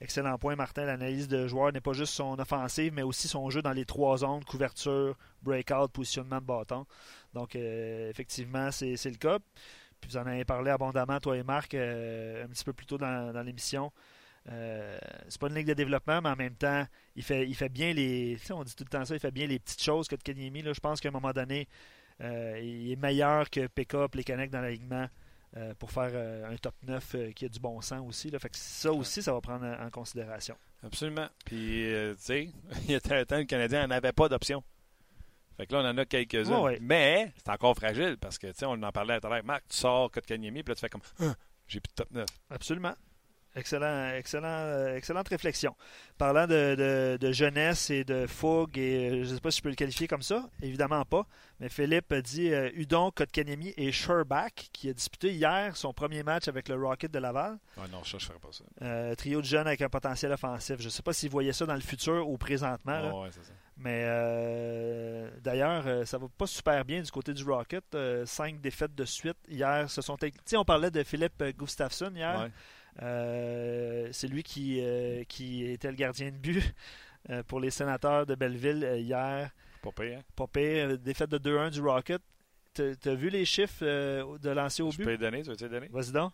[0.01, 0.85] Excellent point, Martin.
[0.85, 4.17] L'analyse de joueur n'est pas juste son offensive, mais aussi son jeu dans les trois
[4.17, 6.85] zones couverture, breakout, positionnement de bâton.
[7.33, 9.39] Donc, euh, effectivement, c'est le cas.
[10.01, 12.97] Puis vous en avez parlé abondamment, toi et Marc, euh, un petit peu plus tôt
[12.97, 13.91] dans, dans l'émission.
[14.49, 14.97] Euh,
[15.27, 16.85] c'est pas une ligue de développement, mais en même temps,
[17.15, 18.37] il fait, il fait bien les.
[18.51, 20.61] on dit tout le temps ça, il fait bien les petites choses que Kanyemi.
[20.61, 21.67] Là, je pense qu'à un moment donné,
[22.21, 25.07] euh, il est meilleur que Pekka les Canucks dans l'alignement
[25.57, 26.11] euh, pour faire
[26.49, 28.29] un top 9 euh, qui a du bon sens aussi.
[28.29, 28.39] Là.
[28.39, 30.55] Fait que ça aussi, ça va prendre en, en considération.
[30.83, 31.27] Absolument.
[31.45, 32.49] Puis, tu sais,
[32.87, 34.63] il y a un temps, le Canadien n'avait pas d'option.
[35.59, 36.03] Fait que là, on en a.
[36.03, 36.77] Ouais, ouais.
[36.81, 39.43] Mais c'est encore fragile parce que, tu sais, on en parlait tout à l'heure.
[39.43, 41.35] Marc, tu sors Kotkaniemi, puis là, tu fais comme Ah,
[41.67, 42.25] j'ai plus de top 9.
[42.49, 42.93] Absolument.
[43.55, 45.75] Excellent, excellent, euh, excellente réflexion.
[46.19, 49.57] Parlant de, de- de jeunesse et de fougue, et euh, je ne sais pas si
[49.57, 51.25] je peux le qualifier comme ça, évidemment pas,
[51.59, 56.47] mais Philippe dit euh, Udon, Kotkaniemi et Sherbach, qui a disputé hier son premier match
[56.47, 57.57] avec le Rocket de Laval.
[57.75, 58.63] Ah non, ça, je ferais pas ça.
[58.83, 60.75] Euh, trio de jeunes avec un potentiel offensif.
[60.79, 62.99] Je ne sais pas s'il voyait ça dans le futur ou présentement.
[63.01, 63.09] là.
[63.11, 63.51] Ah ouais, c'est ça.
[63.81, 67.83] Mais euh, d'ailleurs, euh, ça va pas super bien du côté du Rocket.
[67.95, 69.37] Euh, cinq défaites de suite.
[69.47, 70.17] Hier, ce sont.
[70.45, 72.41] Tu on parlait de Philippe Gustafsson hier.
[72.41, 72.51] Ouais.
[73.01, 74.83] Euh, c'est lui qui,
[75.29, 76.61] qui était le gardien de but
[77.47, 79.49] pour les sénateurs de Belleville hier.
[79.81, 80.19] Pas pire.
[80.19, 80.23] hein?
[80.35, 82.21] Pas pire, défaite de 2-1 du Rocket.
[82.73, 83.83] T'as vu les chiffres
[84.37, 85.03] de lancer au Je but?
[85.05, 85.87] peux les donner, tu veux-tu les donner?
[85.89, 86.33] Vas-y donc.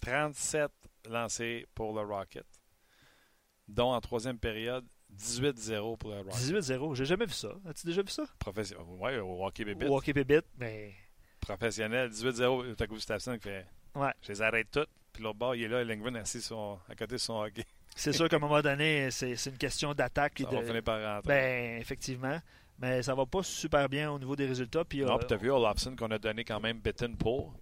[0.00, 0.70] 37
[1.08, 2.46] lancés pour le Rocket,
[3.68, 4.84] dont en troisième période,
[5.16, 6.34] 18-0 pour le Rocket.
[6.34, 6.94] 18-0.
[6.94, 7.48] J'ai jamais vu ça.
[7.68, 8.24] As-tu déjà vu ça?
[8.38, 9.86] Profession- Ouais, au hockey bébé.
[9.86, 10.12] Au hockey
[10.58, 10.94] mais
[11.40, 12.74] Professionnel, 18-0.
[12.76, 14.12] T'as Gustafsson qui fait Ouais.
[14.22, 14.88] Je les arrête toutes.
[15.12, 17.64] Puis l'autre bord, il est là, Lingren assis sur- à côté de son hockey.
[17.94, 20.38] c'est sûr qu'à un moment donné, c'est une question d'attaque.
[20.42, 21.28] Ça va de- finir par rentrer.
[21.28, 22.38] Ben, effectivement.
[22.78, 24.84] Mais ça va pas super bien au niveau des résultats.
[24.84, 27.54] Puis, non, euh, puis t'as vu Olafson qu'on a donné quand même Bitten pour.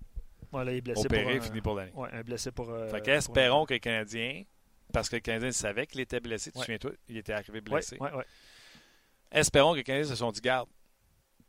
[0.53, 1.93] voilà, il est blessé Opéré, pour un, fini pour l'année.
[1.95, 2.71] ouais, un blessé pour.
[2.71, 4.45] euh, fait qu'espérons que le Canadien,
[4.91, 7.97] parce que le Canadien savait qu'il était blessé, tu te souviens-toi, il était arrivé blessé.
[8.01, 8.25] ouais, ouais.
[9.33, 10.69] Espérons que les Canadiens se sont dit, garde,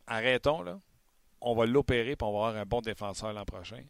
[0.07, 0.79] arrêtons, là.
[1.41, 3.83] On va l'opérer, va avoir un bon défenseur l'an prochain.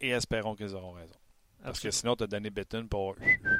[0.00, 1.14] Et espérons qu'ils auront raison.
[1.62, 3.16] Parce que sinon, tu as donné Bitten pour.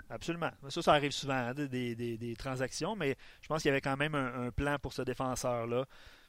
[0.08, 0.50] Absolument.
[0.68, 3.80] Ça, ça arrive souvent, hein, des, des- des transactions, mais je pense qu'il y avait
[3.80, 5.84] quand même un, un plan pour ce défenseur-là.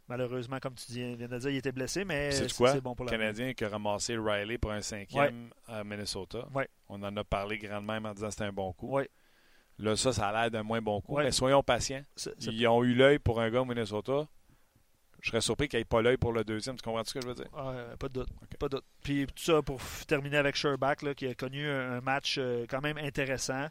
[0.08, 3.12] Malheureusement, comme tu dis- viens de dire, il était blessé, mais C'est bon pour Le
[3.12, 6.48] Canadien qui a ramassé Riley pour un cinquième à Minnesota?
[6.54, 6.70] Ouais.
[6.88, 8.90] On en a parlé grandement en disant que c'était un bon coup.
[8.90, 9.10] Ouais.
[9.80, 11.18] Là, ça, ça a l'air d'un moins bon coup.
[11.18, 12.04] Mais soyons patients.
[12.16, 14.28] C'est- Ils ont eu l'œil pour un gars au Minnesota.
[15.22, 16.76] Je serais surpris qu'il n'y ait pas l'œil pour le deuxième.
[16.76, 17.50] Tu comprends ce que je veux dire?
[17.54, 18.30] Ah, euh, pas de doute.
[18.60, 18.86] Pas de doute.
[19.04, 22.82] Puis tout ça pour terminer avec Sherbach, là, qui a connu un, match euh, quand
[22.82, 23.68] même intéressant.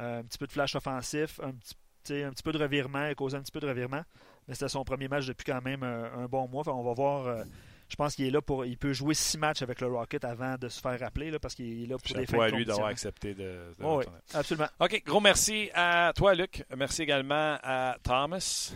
[0.00, 3.10] Euh, un petit peu de flash offensif, un petit, un petit peu de revirement, il
[3.10, 4.02] a causé un petit peu de revirement.
[4.48, 6.64] Mais c'était son premier match depuis quand même un, un bon mois.
[6.64, 7.26] Fait on va voir.
[7.26, 7.44] euh,
[7.88, 8.64] je pense qu'il est là pour.
[8.66, 11.54] Il peut jouer six matchs avec le Rocket avant de se faire rappeler là, parce
[11.54, 14.68] qu'il est là pour des fins à lui d'avoir accepté de, de Oh, oui, absolument.
[14.80, 16.64] OK, gros merci à toi, Luc.
[16.76, 18.74] Merci également à Thomas.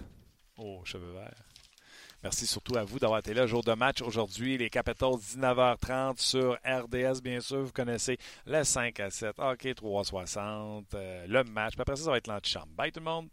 [0.58, 1.34] Oh, cheveux verts.
[2.22, 3.46] Merci surtout à vous d'avoir été là.
[3.46, 7.62] Jour de match aujourd'hui, les Capitals 19h30 sur RDS, bien sûr.
[7.64, 8.16] Vous connaissez
[8.46, 11.72] le 5 à 7, OK 360, euh, le match.
[11.72, 12.68] Puis après ça, ça va être l'antichambre.
[12.76, 13.28] Bye tout le monde.